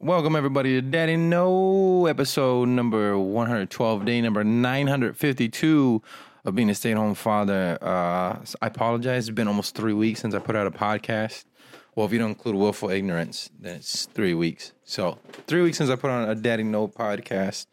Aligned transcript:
Welcome 0.00 0.36
everybody 0.36 0.80
to 0.80 0.82
Daddy 0.82 1.16
No, 1.16 2.06
episode 2.06 2.68
number 2.68 3.18
112, 3.18 4.04
day 4.06 4.22
number 4.22 4.44
952 4.44 6.02
of 6.46 6.54
being 6.54 6.70
a 6.70 6.74
stay-at-home 6.74 7.14
father. 7.14 7.78
Uh, 7.82 8.38
I 8.62 8.66
apologize. 8.66 9.28
It's 9.28 9.34
been 9.34 9.48
almost 9.48 9.74
three 9.74 9.92
weeks 9.92 10.20
since 10.20 10.34
I 10.34 10.38
put 10.38 10.56
out 10.56 10.66
a 10.66 10.70
podcast. 10.70 11.44
Well, 11.94 12.06
if 12.06 12.12
you 12.12 12.18
don't 12.18 12.30
include 12.30 12.56
willful 12.56 12.90
ignorance, 12.90 13.50
then 13.58 13.76
it's 13.76 14.06
three 14.06 14.34
weeks. 14.34 14.72
So 14.82 15.18
three 15.46 15.62
weeks 15.62 15.78
since 15.78 15.90
I 15.90 15.96
put 15.96 16.10
on 16.10 16.28
a 16.28 16.34
Daddy 16.34 16.64
No 16.64 16.88
podcast. 16.88 17.66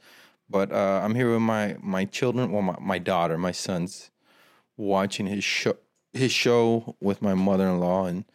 But 0.49 0.71
uh, 0.71 1.01
I'm 1.03 1.15
here 1.15 1.31
with 1.31 1.41
my 1.41 1.77
my 1.81 2.05
children. 2.05 2.51
Well, 2.51 2.61
my, 2.61 2.75
my 2.79 2.99
daughter, 2.99 3.37
my 3.37 3.51
son's 3.51 4.11
watching 4.77 5.25
his 5.25 5.43
show 5.43 5.77
his 6.13 6.31
show 6.31 6.95
with 6.99 7.21
my 7.21 7.33
mother-in-law, 7.33 8.05
and 8.05 8.25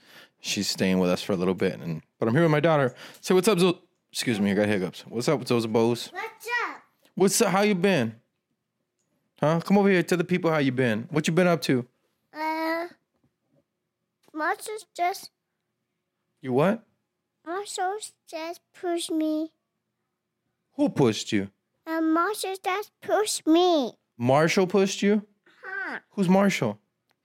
she's 0.40 0.68
staying 0.68 0.98
with 0.98 1.10
us 1.10 1.22
for 1.22 1.32
a 1.32 1.36
little 1.36 1.54
bit. 1.54 1.78
And 1.78 2.02
but 2.18 2.26
I'm 2.26 2.34
here 2.34 2.42
with 2.42 2.50
my 2.50 2.60
daughter. 2.60 2.95
Say 3.20 3.34
what's 3.34 3.48
up, 3.48 3.59
Zo- 3.59 3.78
Excuse 4.10 4.40
me, 4.40 4.50
I 4.50 4.54
got 4.54 4.66
hiccups. 4.66 5.02
What's 5.06 5.28
up, 5.28 5.46
Zoza 5.46 5.68
Bows? 5.68 6.09
What's 6.10 6.48
up? 6.64 6.82
What's 7.14 7.42
up? 7.42 7.52
How 7.52 7.60
you 7.60 7.74
been? 7.74 8.14
Huh? 9.38 9.60
Come 9.60 9.76
over 9.76 9.90
here. 9.90 10.02
Tell 10.02 10.16
the 10.16 10.24
people 10.24 10.50
how 10.50 10.59
you 10.59 10.73
been. 10.73 11.06
What 11.10 11.28
you 11.28 11.34
been 11.34 11.46
up 11.46 11.60
to? 11.62 11.87
Uh, 12.32 12.87
Marshall's 14.32 14.87
just 14.96 15.30
You 16.47 16.52
what? 16.52 16.85
Marshall's 17.45 18.13
just 18.30 18.61
pushed 18.80 19.11
me. 19.11 19.51
Who 20.75 20.89
pushed 20.89 21.33
you? 21.33 21.51
And 21.85 22.15
Marshall's 22.15 22.61
just 22.61 22.93
pushed 23.02 23.45
me. 23.49 23.95
Marshall 24.16 24.69
pushed 24.69 25.02
you? 25.02 25.27
Huh? 25.65 25.99
Who's 26.11 26.29
Marshall? 26.29 26.79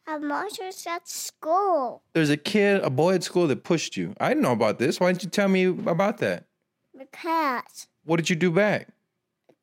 And 0.07 0.27
Marshall's 0.27 0.83
at 0.87 1.07
school 1.07 2.01
There's 2.13 2.31
a 2.31 2.35
kid, 2.35 2.81
a 2.83 2.89
boy 2.89 3.13
at 3.13 3.23
school 3.23 3.45
that 3.45 3.63
pushed 3.63 3.95
you. 3.95 4.15
I 4.19 4.29
didn't 4.29 4.41
know 4.41 4.53
about 4.53 4.79
this. 4.79 4.99
Why 4.99 5.11
didn't 5.11 5.21
you 5.25 5.29
tell 5.29 5.47
me 5.49 5.65
about 5.65 6.17
that? 6.17 6.45
because 6.97 7.85
What 8.03 8.17
did 8.17 8.27
you 8.27 8.35
do 8.35 8.49
back? 8.49 8.87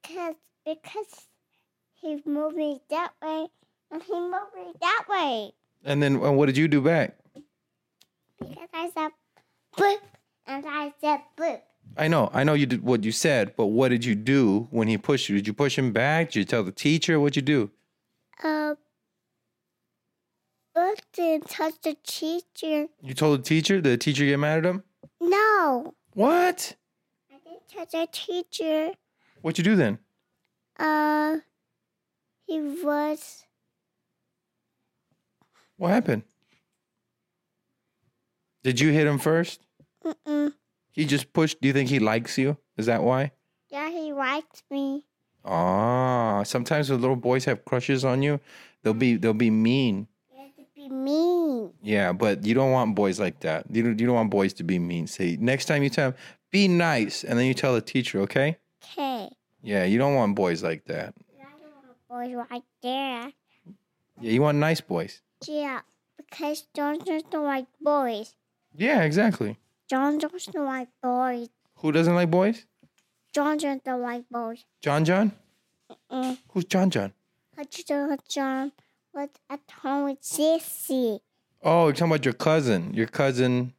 because 0.00 0.36
because 0.64 1.26
he 1.94 2.22
moved 2.24 2.54
me 2.56 2.80
that 2.90 3.10
way 3.20 3.48
and 3.90 4.02
he 4.04 4.12
moved 4.20 4.54
me 4.54 4.72
that 4.80 5.04
way 5.10 5.50
And 5.84 6.00
then 6.00 6.22
uh, 6.22 6.30
what 6.30 6.46
did 6.46 6.56
you 6.56 6.68
do 6.68 6.80
back? 6.80 7.16
because 8.38 8.68
I 8.72 8.90
said 8.94 9.10
boop 9.78 9.98
and 10.46 10.64
I 10.66 10.92
said 11.00 11.20
boop. 11.36 11.60
I 11.96 12.06
know, 12.08 12.30
I 12.32 12.44
know 12.44 12.54
you 12.54 12.66
did 12.66 12.82
what 12.82 13.02
you 13.04 13.12
said, 13.12 13.54
but 13.56 13.66
what 13.66 13.88
did 13.88 14.04
you 14.04 14.14
do 14.14 14.68
when 14.70 14.88
he 14.88 14.98
pushed 14.98 15.28
you? 15.28 15.36
Did 15.36 15.46
you 15.46 15.52
push 15.54 15.76
him 15.78 15.92
back? 15.92 16.30
Did 16.30 16.40
you 16.40 16.44
tell 16.44 16.62
the 16.62 16.70
teacher? 16.72 17.18
What'd 17.18 17.36
you 17.36 17.42
do? 17.42 17.70
Uh, 18.44 18.74
boop 20.76 20.96
didn't 21.12 21.48
touch 21.48 21.74
the 21.82 21.96
teacher. 22.06 22.86
You 23.02 23.14
told 23.14 23.40
the 23.40 23.42
teacher? 23.42 23.76
Did 23.80 23.84
the 23.92 23.96
teacher 23.98 24.24
get 24.26 24.38
mad 24.38 24.58
at 24.58 24.64
him? 24.66 24.82
No, 25.20 25.94
What? 26.12 26.74
I 27.32 27.36
didn't 27.44 27.68
touch 27.68 27.90
the 27.92 28.06
teacher. 28.12 28.92
What'd 29.42 29.58
you 29.58 29.64
do 29.64 29.76
then? 29.76 29.98
Uh, 30.78 31.38
he 32.46 32.60
was. 32.60 33.44
What 35.76 35.90
happened? 35.90 36.22
Did 38.62 38.80
you 38.80 38.90
hit 38.90 39.06
him 39.06 39.18
first? 39.18 39.60
Mm-mm. 40.08 40.52
He 40.92 41.04
just 41.04 41.32
pushed. 41.32 41.60
Do 41.60 41.68
you 41.68 41.74
think 41.74 41.88
he 41.88 41.98
likes 41.98 42.38
you? 42.38 42.56
Is 42.76 42.86
that 42.86 43.02
why? 43.02 43.32
Yeah, 43.68 43.90
he 43.90 44.12
likes 44.12 44.62
me. 44.70 45.04
Ah, 45.44 46.42
sometimes 46.44 46.88
the 46.88 46.96
little 46.96 47.16
boys 47.16 47.44
have 47.44 47.64
crushes 47.64 48.04
on 48.04 48.22
you, 48.22 48.40
they'll 48.82 48.94
be 48.94 49.16
they'll 49.16 49.34
be 49.34 49.50
mean. 49.50 50.08
He 50.30 50.38
had 50.42 50.56
to 50.56 50.64
be 50.74 50.88
mean. 50.88 51.72
Yeah, 51.82 52.12
but 52.12 52.44
you 52.44 52.54
don't 52.54 52.72
want 52.72 52.94
boys 52.94 53.20
like 53.20 53.40
that. 53.40 53.64
You 53.70 53.82
don't, 53.82 53.98
you 53.98 54.06
don't 54.06 54.16
want 54.16 54.30
boys 54.30 54.52
to 54.54 54.64
be 54.64 54.78
mean. 54.78 55.06
Say 55.06 55.36
next 55.40 55.66
time 55.66 55.82
you 55.82 55.90
tell 55.90 56.10
them, 56.10 56.20
be 56.50 56.68
nice, 56.68 57.24
and 57.24 57.38
then 57.38 57.46
you 57.46 57.54
tell 57.54 57.74
the 57.74 57.80
teacher, 57.80 58.20
okay? 58.22 58.58
Okay. 58.92 59.30
Yeah, 59.62 59.84
you 59.84 59.98
don't 59.98 60.14
want 60.14 60.34
boys 60.34 60.62
like 60.62 60.84
that. 60.86 61.14
I 61.40 61.44
don't 61.60 62.20
want 62.20 62.36
boys 62.36 62.46
right 62.50 62.62
there. 62.82 63.32
Yeah, 64.20 64.30
you 64.32 64.42
want 64.42 64.58
nice 64.58 64.80
boys. 64.80 65.22
Yeah, 65.46 65.80
because 66.16 66.66
just 66.74 67.30
don't 67.30 67.44
like 67.44 67.66
boys. 67.80 68.34
Yeah, 68.74 69.02
exactly. 69.02 69.56
John 69.88 70.18
don't 70.18 70.54
like 70.66 70.88
boys. 71.02 71.48
Who 71.76 71.92
doesn't 71.92 72.14
like 72.14 72.30
boys? 72.30 72.66
John 73.32 73.58
don't 73.58 74.02
like 74.02 74.24
boys. 74.30 74.64
John 74.80 75.04
John? 75.04 75.32
Mm. 76.10 76.38
Who's 76.50 76.64
John 76.64 76.90
John? 76.90 77.12
I 77.56 77.64
John 78.28 78.72
was 79.14 79.28
at 79.48 79.60
home 79.82 80.04
with 80.10 80.20
Sissy. 80.22 81.20
Oh, 81.62 81.84
you're 81.86 81.92
talking 81.92 82.12
about 82.12 82.24
your 82.24 82.34
cousin. 82.34 82.92
Your 82.94 83.06
cousin 83.06 83.72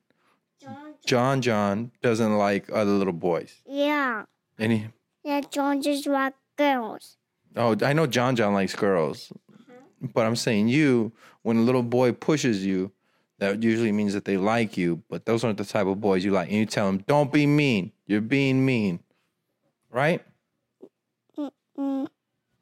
John. 0.61 0.93
John 1.05 1.41
John 1.41 1.91
doesn't 2.01 2.37
like 2.37 2.69
other 2.71 2.91
little 2.91 3.13
boys. 3.13 3.61
Yeah. 3.65 4.25
He, 4.57 4.87
Yeah, 5.23 5.41
John 5.41 5.81
just 5.81 6.07
like 6.07 6.33
girls. 6.57 7.17
oh, 7.55 7.75
I 7.83 7.93
know 7.93 8.07
John 8.07 8.35
John 8.35 8.53
likes 8.53 8.75
girls, 8.75 9.31
but 10.01 10.25
I'm 10.25 10.35
saying 10.35 10.67
you, 10.67 11.11
when 11.43 11.57
a 11.57 11.61
little 11.61 11.83
boy 11.83 12.11
pushes 12.11 12.65
you, 12.65 12.91
that 13.39 13.63
usually 13.63 13.91
means 13.91 14.13
that 14.13 14.25
they 14.25 14.37
like 14.37 14.77
you, 14.77 15.01
but 15.09 15.25
those 15.25 15.43
aren't 15.43 15.57
the 15.57 15.65
type 15.65 15.87
of 15.87 15.99
boys 15.99 16.23
you 16.23 16.31
like. 16.31 16.49
And 16.49 16.57
you 16.57 16.65
tell 16.65 16.85
them, 16.87 16.99
don't 17.07 17.31
be 17.31 17.45
mean. 17.47 17.91
You're 18.05 18.21
being 18.21 18.65
mean. 18.65 18.99
Right? 19.91 20.21
Mm. 21.77 22.07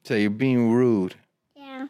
So 0.04 0.14
you're 0.14 0.30
being 0.30 0.70
rude. 0.72 1.16
Yeah. 1.56 1.88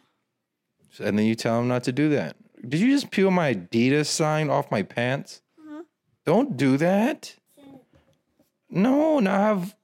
So- 0.91 1.05
And 1.05 1.17
then 1.17 1.25
you 1.25 1.35
tell 1.35 1.57
them 1.57 1.67
not 1.67 1.83
to 1.83 1.91
do 1.91 2.09
that. 2.09 2.35
Did 2.67 2.79
you 2.81 2.91
just 2.91 3.11
peel 3.11 3.31
my 3.31 3.53
Adidas 3.53 4.07
sign 4.07 4.49
off 4.49 4.69
my 4.71 4.81
pants? 4.83 5.41
Mhm. 5.59 5.85
Don't 6.25 6.57
do 6.57 6.75
that. 6.77 7.35
No, 8.69 9.19
now 9.19 9.33
I 9.35 9.45
have 9.47 9.75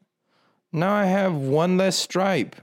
now 0.72 0.94
I 0.94 1.06
have 1.06 1.34
one 1.34 1.78
less 1.78 1.96
stripe. 1.98 2.56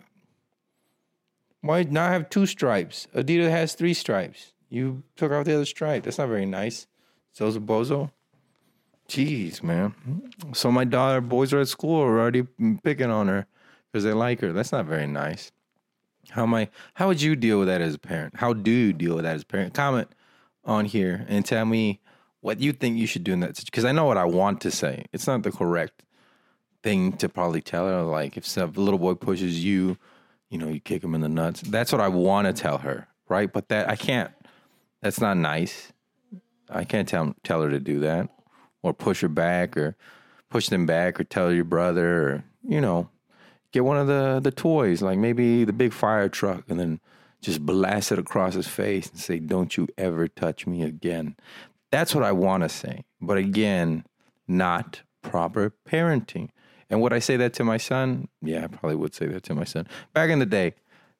Why 1.62 1.84
now 1.84 2.06
I 2.06 2.12
have 2.12 2.28
two 2.28 2.44
stripes? 2.46 3.06
Adidas 3.14 3.48
has 3.50 3.74
three 3.74 3.94
stripes. 3.94 4.51
You 4.72 5.02
took 5.16 5.32
out 5.32 5.44
the 5.44 5.54
other 5.54 5.66
stripe. 5.66 6.04
That's 6.04 6.16
not 6.16 6.28
very 6.28 6.46
nice. 6.46 6.86
So's 7.32 7.56
a 7.56 7.60
bozo. 7.60 8.10
Jeez, 9.06 9.62
man. 9.62 9.94
So 10.54 10.72
my 10.72 10.84
daughter, 10.84 11.20
boys 11.20 11.52
are 11.52 11.60
at 11.60 11.68
school 11.68 12.00
are 12.00 12.18
already 12.18 12.46
picking 12.82 13.10
on 13.10 13.28
her 13.28 13.46
because 13.90 14.02
they 14.02 14.14
like 14.14 14.40
her. 14.40 14.50
That's 14.50 14.72
not 14.72 14.86
very 14.86 15.06
nice. 15.06 15.52
How 16.30 16.44
am 16.44 16.54
I? 16.54 16.70
How 16.94 17.08
would 17.08 17.20
you 17.20 17.36
deal 17.36 17.58
with 17.58 17.68
that 17.68 17.82
as 17.82 17.94
a 17.94 17.98
parent? 17.98 18.36
How 18.36 18.54
do 18.54 18.70
you 18.70 18.94
deal 18.94 19.14
with 19.14 19.24
that 19.24 19.36
as 19.36 19.42
a 19.42 19.46
parent? 19.46 19.74
Comment 19.74 20.08
on 20.64 20.86
here 20.86 21.26
and 21.28 21.44
tell 21.44 21.66
me 21.66 22.00
what 22.40 22.58
you 22.58 22.72
think 22.72 22.96
you 22.96 23.06
should 23.06 23.24
do 23.24 23.34
in 23.34 23.40
that 23.40 23.56
situation. 23.56 23.68
Because 23.70 23.84
I 23.84 23.92
know 23.92 24.06
what 24.06 24.16
I 24.16 24.24
want 24.24 24.62
to 24.62 24.70
say. 24.70 25.04
It's 25.12 25.26
not 25.26 25.42
the 25.42 25.52
correct 25.52 26.02
thing 26.82 27.12
to 27.18 27.28
probably 27.28 27.60
tell 27.60 27.86
her. 27.88 28.00
Like 28.04 28.38
if 28.38 28.46
some 28.46 28.72
little 28.72 28.98
boy 28.98 29.14
pushes 29.14 29.62
you, 29.62 29.98
you 30.48 30.56
know, 30.56 30.68
you 30.68 30.80
kick 30.80 31.04
him 31.04 31.14
in 31.14 31.20
the 31.20 31.28
nuts. 31.28 31.60
That's 31.60 31.92
what 31.92 32.00
I 32.00 32.08
want 32.08 32.46
to 32.46 32.54
tell 32.54 32.78
her, 32.78 33.08
right? 33.28 33.52
But 33.52 33.68
that 33.68 33.90
I 33.90 33.96
can't. 33.96 34.30
That's 35.02 35.20
not 35.20 35.36
nice. 35.36 35.92
I 36.70 36.84
can't 36.84 37.08
tell 37.08 37.34
tell 37.42 37.60
her 37.62 37.70
to 37.70 37.80
do 37.80 38.00
that, 38.00 38.28
or 38.82 38.94
push 38.94 39.20
her 39.20 39.28
back, 39.28 39.76
or 39.76 39.96
push 40.48 40.68
them 40.68 40.86
back, 40.86 41.20
or 41.20 41.24
tell 41.24 41.52
your 41.52 41.64
brother, 41.64 42.28
or 42.28 42.44
you 42.66 42.80
know, 42.80 43.10
get 43.72 43.84
one 43.84 43.98
of 43.98 44.06
the 44.06 44.40
the 44.42 44.52
toys, 44.52 45.02
like 45.02 45.18
maybe 45.18 45.64
the 45.64 45.72
big 45.72 45.92
fire 45.92 46.28
truck, 46.28 46.64
and 46.68 46.78
then 46.78 47.00
just 47.40 47.66
blast 47.66 48.12
it 48.12 48.18
across 48.18 48.54
his 48.54 48.68
face 48.68 49.10
and 49.10 49.18
say, 49.18 49.38
"Don't 49.38 49.76
you 49.76 49.88
ever 49.98 50.28
touch 50.28 50.66
me 50.66 50.82
again." 50.82 51.36
That's 51.90 52.14
what 52.14 52.24
I 52.24 52.32
want 52.32 52.62
to 52.62 52.68
say, 52.68 53.04
but 53.20 53.36
again, 53.36 54.04
not 54.48 55.02
proper 55.20 55.74
parenting. 55.86 56.50
And 56.88 57.00
would 57.02 57.12
I 57.12 57.18
say 57.18 57.36
that 57.38 57.54
to 57.54 57.64
my 57.64 57.76
son? 57.76 58.28
Yeah, 58.40 58.64
I 58.64 58.66
probably 58.68 58.96
would 58.96 59.14
say 59.14 59.26
that 59.26 59.42
to 59.44 59.54
my 59.54 59.64
son. 59.64 59.86
Back 60.12 60.30
in 60.30 60.38
the 60.38 60.46
day, 60.46 60.74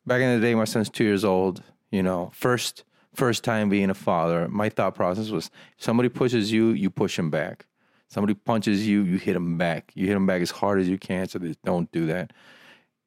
back 0.06 0.20
in 0.20 0.38
the 0.38 0.46
day, 0.46 0.54
my 0.54 0.64
son's 0.64 0.88
two 0.88 1.04
years 1.04 1.24
old. 1.24 1.62
You 1.90 2.02
know, 2.02 2.30
first 2.34 2.84
first 3.14 3.44
time 3.44 3.68
being 3.68 3.90
a 3.90 3.94
father, 3.94 4.48
my 4.48 4.68
thought 4.68 4.94
process 4.94 5.30
was: 5.30 5.50
somebody 5.76 6.08
pushes 6.08 6.52
you, 6.52 6.70
you 6.70 6.90
push 6.90 7.18
him 7.18 7.30
back. 7.30 7.66
Somebody 8.12 8.34
punches 8.34 8.86
you, 8.86 9.04
you 9.04 9.16
hit 9.16 9.34
him 9.34 9.56
back. 9.56 9.90
You 9.94 10.06
hit 10.06 10.14
him 10.14 10.26
back 10.26 10.42
as 10.42 10.50
hard 10.50 10.78
as 10.78 10.86
you 10.86 10.98
can. 10.98 11.28
So 11.28 11.38
they 11.38 11.54
don't 11.64 11.90
do 11.92 12.04
that. 12.08 12.34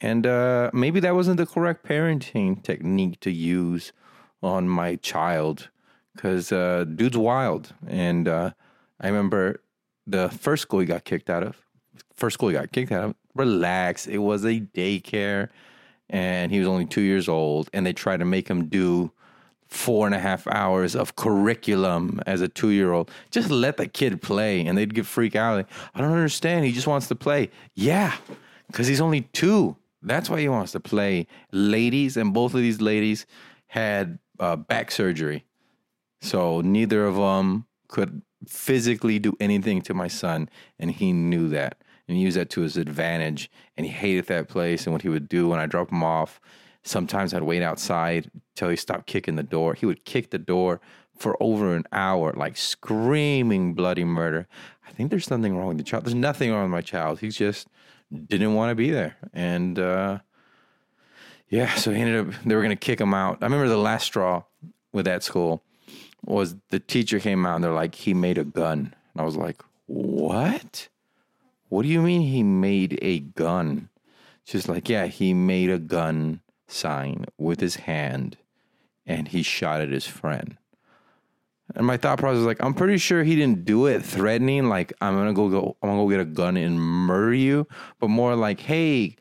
And 0.01 0.25
uh, 0.25 0.71
maybe 0.73 0.99
that 0.99 1.13
wasn't 1.13 1.37
the 1.37 1.45
correct 1.45 1.85
parenting 1.85 2.63
technique 2.63 3.19
to 3.19 3.29
use 3.29 3.93
on 4.41 4.67
my 4.67 4.95
child 4.95 5.69
because 6.15 6.51
uh, 6.51 6.85
dude's 6.95 7.17
wild. 7.17 7.73
And 7.87 8.27
uh, 8.27 8.51
I 8.99 9.07
remember 9.07 9.61
the 10.07 10.29
first 10.29 10.63
school 10.63 10.79
he 10.79 10.87
got 10.87 11.03
kicked 11.03 11.29
out 11.29 11.43
of. 11.43 11.61
First 12.15 12.35
school 12.35 12.49
he 12.49 12.55
got 12.55 12.71
kicked 12.71 12.91
out 12.91 13.03
of. 13.03 13.15
Relax. 13.35 14.07
It 14.07 14.17
was 14.17 14.43
a 14.43 14.59
daycare, 14.59 15.49
and 16.09 16.51
he 16.51 16.57
was 16.57 16.67
only 16.67 16.85
two 16.85 17.01
years 17.01 17.29
old. 17.29 17.69
And 17.73 17.85
they 17.85 17.93
tried 17.93 18.17
to 18.17 18.25
make 18.25 18.47
him 18.47 18.69
do 18.69 19.11
four 19.75 20.06
and 20.06 20.16
a 20.16 20.19
half 20.19 20.48
hours 20.48 20.95
of 20.95 21.16
curriculum 21.16 22.19
as 22.25 22.42
a 22.42 22.48
two 22.48 22.69
year 22.69 22.94
old. 22.94 23.12
Just 23.31 23.50
let 23.50 23.77
the 23.77 23.88
kid 23.88 24.22
play 24.22 24.66
and 24.66 24.77
they'd 24.77 24.94
get 24.94 25.06
freak 25.06 25.36
out. 25.36 25.57
Like, 25.57 25.68
I 25.94 26.01
don't 26.01 26.12
understand. 26.12 26.66
He 26.66 26.72
just 26.72 26.88
wants 26.88 27.07
to 27.07 27.16
play. 27.16 27.50
Yeah, 27.74 28.16
because 28.68 28.88
he's 28.88 29.01
only 29.01 29.22
two. 29.22 29.75
That's 30.01 30.30
why 30.30 30.39
he 30.39 30.50
wants 30.50 30.72
to 30.74 30.80
play. 30.80 31.27
Ladies, 31.51 32.16
and 32.18 32.33
both 32.33 32.54
of 32.54 32.62
these 32.62 32.81
ladies 32.81 33.25
had 33.68 34.19
uh, 34.39 34.56
back 34.56 34.92
surgery. 34.92 35.45
So 36.22 36.62
neither 36.62 37.06
of 37.06 37.16
them 37.16 37.66
could 37.88 38.22
physically 38.48 39.19
do 39.19 39.33
anything 39.39 39.81
to 39.83 39.94
my 39.94 40.07
son. 40.07 40.50
And 40.80 40.92
he 40.92 41.12
knew 41.12 41.50
that 41.50 41.77
and 42.07 42.18
he 42.18 42.24
used 42.24 42.38
that 42.38 42.50
to 42.51 42.62
his 42.62 42.77
advantage. 42.77 43.50
And 43.75 43.86
he 43.86 43.92
hated 43.92 44.27
that 44.27 44.48
place. 44.48 44.86
And 44.86 44.94
what 44.94 45.01
he 45.01 45.10
would 45.10 45.27
do 45.27 45.50
when 45.50 45.60
I 45.60 45.66
dropped 45.66 45.92
him 45.92 46.04
off, 46.04 46.39
sometimes 46.85 47.33
I'd 47.33 47.43
wait 47.43 47.63
outside 47.63 48.31
till 48.55 48.69
he 48.69 48.75
stopped 48.75 49.07
kicking 49.07 49.35
the 49.35 49.43
door. 49.43 49.73
He 49.73 49.85
would 49.85 50.05
kick 50.05 50.29
the 50.29 50.37
door 50.37 50.79
for 51.17 51.35
over 51.41 51.75
an 51.75 51.85
hour, 51.91 52.33
like 52.33 52.55
screaming 52.55 53.73
bloody 53.73 54.03
murder. 54.03 54.47
I 54.87 54.91
think 54.91 55.09
there's 55.09 55.25
something 55.25 55.57
wrong 55.57 55.69
with 55.69 55.77
the 55.77 55.83
child. 55.83 56.05
There's 56.05 56.15
nothing 56.15 56.51
wrong 56.51 56.63
with 56.63 56.71
my 56.71 56.81
child. 56.81 57.19
He 57.19 57.29
just 57.29 57.67
didn't 58.27 58.53
want 58.53 58.69
to 58.69 58.75
be 58.75 58.91
there. 58.91 59.17
And 59.33 59.79
uh, 59.79 60.19
yeah, 61.49 61.73
so 61.75 61.91
he 61.91 62.01
ended 62.01 62.27
up, 62.27 62.43
they 62.45 62.55
were 62.55 62.61
going 62.61 62.69
to 62.69 62.75
kick 62.75 63.01
him 63.01 63.13
out. 63.13 63.39
I 63.41 63.45
remember 63.45 63.67
the 63.67 63.77
last 63.77 64.05
straw 64.05 64.43
with 64.93 65.05
that 65.05 65.23
school 65.23 65.63
was 66.23 66.55
the 66.69 66.79
teacher 66.79 67.19
came 67.19 67.45
out 67.45 67.55
and 67.55 67.63
they're 67.63 67.71
like, 67.71 67.95
he 67.95 68.13
made 68.13 68.38
a 68.38 68.45
gun. 68.45 68.93
And 69.13 69.21
I 69.21 69.23
was 69.23 69.35
like, 69.35 69.61
what? 69.88 70.88
What 71.69 71.81
do 71.83 71.88
you 71.88 72.01
mean 72.01 72.21
he 72.21 72.43
made 72.43 72.99
a 73.01 73.19
gun? 73.19 73.89
She's 74.43 74.69
like, 74.69 74.88
yeah, 74.88 75.07
he 75.07 75.33
made 75.33 75.71
a 75.71 75.79
gun 75.79 76.41
sign 76.67 77.25
with 77.38 77.59
his 77.59 77.75
hand 77.77 78.38
and 79.06 79.27
he 79.27 79.44
shot 79.44 79.81
at 79.81 79.89
his 79.89 80.07
friend. 80.07 80.57
And 81.73 81.85
my 81.85 81.97
thought 81.97 82.19
process 82.19 82.38
was 82.38 82.45
like, 82.45 82.63
I'm 82.63 82.73
pretty 82.73 82.97
sure 82.97 83.23
he 83.23 83.35
didn't 83.35 83.65
do 83.65 83.88
it 83.88 84.03
threatening, 84.03 84.69
like 84.69 84.94
I'm 85.01 85.15
gonna 85.15 85.33
go 85.33 85.50
go 85.50 85.77
I'm 85.81 85.89
gonna 85.89 86.03
go 86.03 86.09
get 86.09 86.19
a 86.19 86.25
gun 86.25 86.57
and 86.57 86.79
murder 86.79 87.33
you, 87.33 87.67
but 88.00 88.09
more 88.09 88.35
like, 88.35 88.59
hey, 88.59 89.15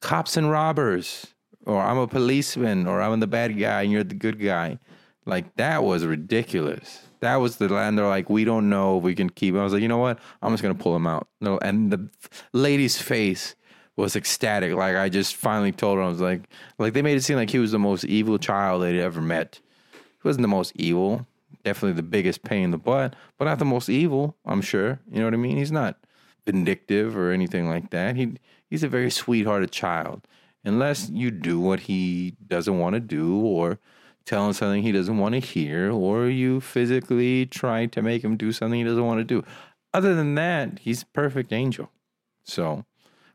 cops 0.00 0.36
and 0.36 0.50
robbers, 0.50 1.26
or 1.66 1.80
I'm 1.80 1.98
a 1.98 2.06
policeman, 2.06 2.86
or 2.86 3.02
I'm 3.02 3.18
the 3.20 3.26
bad 3.26 3.58
guy 3.58 3.82
and 3.82 3.90
you're 3.90 4.04
the 4.04 4.14
good 4.14 4.40
guy. 4.40 4.78
Like 5.26 5.56
that 5.56 5.82
was 5.82 6.06
ridiculous. 6.06 7.02
That 7.20 7.36
was 7.36 7.56
the 7.56 7.68
land. 7.68 7.98
They're 7.98 8.06
like, 8.06 8.30
we 8.30 8.44
don't 8.44 8.70
know 8.70 8.98
if 8.98 9.02
we 9.02 9.16
can 9.16 9.28
keep 9.28 9.54
him. 9.54 9.60
I 9.60 9.64
was 9.64 9.72
like, 9.72 9.82
you 9.82 9.88
know 9.88 9.98
what? 9.98 10.20
I'm 10.40 10.52
just 10.52 10.62
gonna 10.62 10.76
pull 10.76 10.94
him 10.94 11.06
out. 11.06 11.26
No, 11.40 11.58
and 11.58 11.90
the 11.90 12.08
lady's 12.52 13.00
face 13.02 13.56
was 13.98 14.14
ecstatic. 14.14 14.74
Like 14.74 14.96
I 14.96 15.08
just 15.08 15.36
finally 15.36 15.72
told 15.72 15.98
her, 15.98 16.04
I 16.04 16.08
was 16.08 16.20
like, 16.20 16.42
like 16.78 16.92
they 16.92 17.02
made 17.02 17.16
it 17.16 17.22
seem 17.22 17.36
like 17.36 17.50
he 17.50 17.58
was 17.58 17.72
the 17.72 17.78
most 17.78 18.04
evil 18.04 18.38
child 18.38 18.82
they'd 18.82 19.00
ever 19.00 19.20
met. 19.20 19.60
He 19.92 20.28
wasn't 20.28 20.42
the 20.42 20.48
most 20.48 20.72
evil. 20.76 21.26
Definitely 21.64 21.94
the 21.94 22.04
biggest 22.04 22.44
pain 22.44 22.64
in 22.64 22.70
the 22.70 22.78
butt, 22.78 23.16
but 23.36 23.46
not 23.46 23.58
the 23.58 23.64
most 23.64 23.88
evil. 23.88 24.36
I'm 24.46 24.60
sure. 24.60 25.00
You 25.10 25.18
know 25.18 25.24
what 25.24 25.34
I 25.34 25.38
mean? 25.38 25.56
He's 25.56 25.72
not 25.72 25.98
vindictive 26.46 27.16
or 27.16 27.32
anything 27.32 27.68
like 27.68 27.90
that. 27.90 28.14
He 28.14 28.34
he's 28.70 28.84
a 28.84 28.88
very 28.88 29.10
sweethearted 29.10 29.72
child. 29.72 30.26
Unless 30.64 31.10
you 31.10 31.30
do 31.30 31.58
what 31.58 31.80
he 31.80 32.36
doesn't 32.46 32.78
want 32.78 32.94
to 32.94 33.00
do, 33.00 33.40
or 33.40 33.78
tell 34.24 34.46
him 34.46 34.52
something 34.52 34.82
he 34.82 34.92
doesn't 34.92 35.18
want 35.18 35.34
to 35.34 35.40
hear, 35.40 35.90
or 35.90 36.26
you 36.26 36.60
physically 36.60 37.46
try 37.46 37.86
to 37.86 38.02
make 38.02 38.22
him 38.22 38.36
do 38.36 38.52
something 38.52 38.78
he 38.78 38.84
doesn't 38.84 39.06
want 39.06 39.18
to 39.18 39.24
do. 39.24 39.42
Other 39.94 40.14
than 40.14 40.34
that, 40.34 40.80
he's 40.80 41.02
a 41.02 41.06
perfect 41.06 41.52
angel. 41.52 41.90
So, 42.44 42.84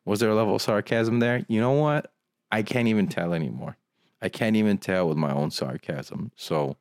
was 0.05 0.19
there 0.19 0.29
a 0.29 0.35
level 0.35 0.55
of 0.55 0.61
sarcasm 0.61 1.19
there? 1.19 1.45
You 1.47 1.61
know 1.61 1.71
what? 1.71 2.11
I 2.51 2.61
can't 2.61 2.87
even 2.87 3.07
tell 3.07 3.33
anymore. 3.33 3.77
I 4.21 4.29
can't 4.29 4.55
even 4.55 4.77
tell 4.77 5.07
with 5.07 5.17
my 5.17 5.33
own 5.33 5.51
sarcasm. 5.51 6.31
So, 6.35 6.77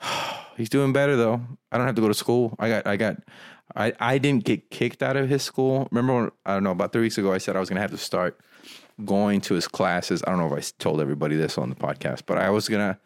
he's 0.56 0.68
doing 0.68 0.92
better 0.92 1.16
though. 1.16 1.40
I 1.70 1.78
don't 1.78 1.86
have 1.86 1.96
to 1.96 2.02
go 2.02 2.08
to 2.08 2.14
school. 2.14 2.54
I 2.58 2.68
got, 2.68 2.86
I 2.86 2.96
got, 2.96 3.16
I, 3.74 3.92
I 4.00 4.18
didn't 4.18 4.44
get 4.44 4.70
kicked 4.70 5.02
out 5.02 5.16
of 5.16 5.28
his 5.28 5.42
school. 5.42 5.88
Remember, 5.90 6.14
when, 6.14 6.30
I 6.44 6.54
don't 6.54 6.64
know, 6.64 6.72
about 6.72 6.92
three 6.92 7.02
weeks 7.02 7.18
ago, 7.18 7.32
I 7.32 7.38
said 7.38 7.56
I 7.56 7.60
was 7.60 7.68
to 7.76 7.82
have 7.82 7.90
to 7.90 7.98
start 7.98 8.40
going 9.04 9.40
to 9.42 9.54
his 9.54 9.68
classes. 9.68 10.22
I 10.26 10.30
don't 10.30 10.38
know 10.38 10.54
if 10.54 10.74
I 10.74 10.82
told 10.82 11.00
everybody 11.00 11.36
this 11.36 11.58
on 11.58 11.70
the 11.70 11.76
podcast, 11.76 12.22
but 12.26 12.38
I 12.38 12.50
was 12.50 12.68
to 12.68 12.98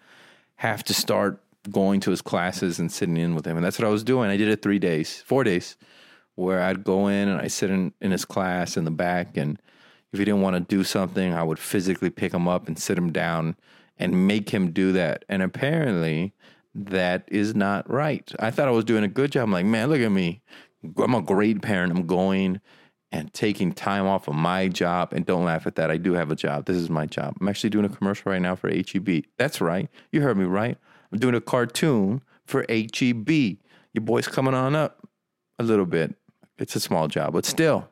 have 0.56 0.82
to 0.84 0.94
start 0.94 1.42
going 1.70 2.00
to 2.00 2.10
his 2.10 2.22
classes 2.22 2.78
and 2.78 2.90
sitting 2.90 3.16
in 3.16 3.34
with 3.34 3.46
him. 3.46 3.56
And 3.56 3.64
that's 3.64 3.78
what 3.78 3.86
I 3.86 3.90
was 3.90 4.04
doing. 4.04 4.30
I 4.30 4.36
did 4.36 4.48
it 4.48 4.62
three 4.62 4.78
days, 4.78 5.22
four 5.22 5.44
days, 5.44 5.76
where 6.36 6.62
I'd 6.62 6.84
go 6.84 7.08
in 7.08 7.28
and 7.28 7.40
I 7.40 7.48
sit 7.48 7.70
in, 7.70 7.92
in 8.00 8.12
his 8.12 8.24
class 8.24 8.76
in 8.76 8.84
the 8.84 8.90
back. 8.90 9.36
And 9.36 9.60
if 10.12 10.18
he 10.18 10.24
didn't 10.24 10.42
want 10.42 10.54
to 10.54 10.60
do 10.60 10.84
something, 10.84 11.34
I 11.34 11.42
would 11.42 11.58
physically 11.58 12.10
pick 12.10 12.32
him 12.32 12.46
up 12.46 12.68
and 12.68 12.78
sit 12.78 12.96
him 12.96 13.10
down 13.10 13.56
and 13.98 14.26
make 14.26 14.50
him 14.50 14.70
do 14.70 14.92
that. 14.92 15.24
And 15.28 15.42
apparently, 15.42 16.34
that 16.74 17.24
is 17.28 17.54
not 17.54 17.90
right. 17.90 18.30
I 18.38 18.50
thought 18.50 18.68
I 18.68 18.72
was 18.72 18.84
doing 18.84 19.02
a 19.02 19.08
good 19.08 19.32
job. 19.32 19.44
I'm 19.44 19.52
like, 19.52 19.66
man, 19.66 19.88
look 19.88 20.00
at 20.00 20.12
me. 20.12 20.42
I'm 20.98 21.14
a 21.14 21.22
great 21.22 21.62
parent. 21.62 21.96
I'm 21.96 22.06
going 22.06 22.60
and 23.12 23.32
taking 23.32 23.72
time 23.72 24.06
off 24.06 24.28
of 24.28 24.34
my 24.34 24.68
job. 24.68 25.12
And 25.12 25.24
don't 25.24 25.44
laugh 25.44 25.66
at 25.66 25.76
that. 25.76 25.90
I 25.90 25.96
do 25.96 26.12
have 26.12 26.30
a 26.30 26.36
job. 26.36 26.66
This 26.66 26.76
is 26.76 26.90
my 26.90 27.06
job. 27.06 27.34
I'm 27.40 27.48
actually 27.48 27.70
doing 27.70 27.86
a 27.86 27.88
commercial 27.88 28.30
right 28.30 28.42
now 28.42 28.56
for 28.56 28.68
HEB. 28.68 29.24
That's 29.38 29.60
right. 29.60 29.88
You 30.12 30.20
heard 30.20 30.36
me 30.36 30.44
right. 30.44 30.76
I'm 31.10 31.18
doing 31.18 31.34
a 31.34 31.40
cartoon 31.40 32.20
for 32.44 32.66
HEB. 32.68 33.30
Your 33.30 34.02
boy's 34.02 34.28
coming 34.28 34.54
on 34.54 34.76
up 34.76 35.08
a 35.58 35.62
little 35.62 35.86
bit. 35.86 36.14
It's 36.58 36.76
a 36.76 36.80
small 36.80 37.08
job, 37.08 37.32
but 37.32 37.44
still, 37.44 37.88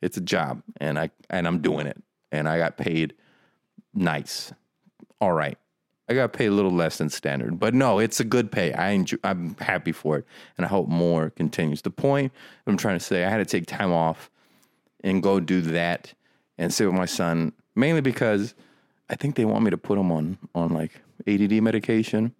it's 0.00 0.16
a 0.16 0.20
job, 0.20 0.62
and 0.80 0.98
I 0.98 1.10
and 1.28 1.46
I'm 1.46 1.60
doing 1.60 1.86
it, 1.86 2.02
and 2.32 2.48
I 2.48 2.58
got 2.58 2.76
paid 2.76 3.14
nice. 3.94 4.52
All 5.20 5.32
right. 5.32 5.58
I 6.10 6.14
got 6.14 6.32
paid 6.32 6.46
a 6.46 6.52
little 6.52 6.72
less 6.72 6.96
than 6.98 7.10
standard, 7.10 7.58
but 7.58 7.74
no, 7.74 7.98
it's 7.98 8.18
a 8.18 8.24
good 8.24 8.50
pay. 8.50 8.72
I 8.72 8.90
enjoy, 8.90 9.18
I'm 9.24 9.54
happy 9.60 9.92
for 9.92 10.16
it, 10.16 10.24
and 10.56 10.64
I 10.64 10.68
hope 10.68 10.88
more 10.88 11.28
continues. 11.30 11.82
The 11.82 11.90
point 11.90 12.32
I'm 12.66 12.78
trying 12.78 12.98
to 12.98 13.04
say, 13.04 13.24
I 13.24 13.28
had 13.28 13.38
to 13.38 13.44
take 13.44 13.66
time 13.66 13.92
off 13.92 14.30
and 15.04 15.22
go 15.22 15.38
do 15.38 15.60
that 15.60 16.14
and 16.56 16.72
sit 16.72 16.86
with 16.86 16.94
my 16.94 17.04
son, 17.04 17.52
mainly 17.76 18.00
because 18.00 18.54
I 19.10 19.16
think 19.16 19.36
they 19.36 19.44
want 19.44 19.64
me 19.64 19.70
to 19.70 19.76
put 19.76 19.98
him 19.98 20.10
on 20.10 20.38
on 20.54 20.72
like 20.72 20.92
ADD 21.26 21.62
medication, 21.62 22.34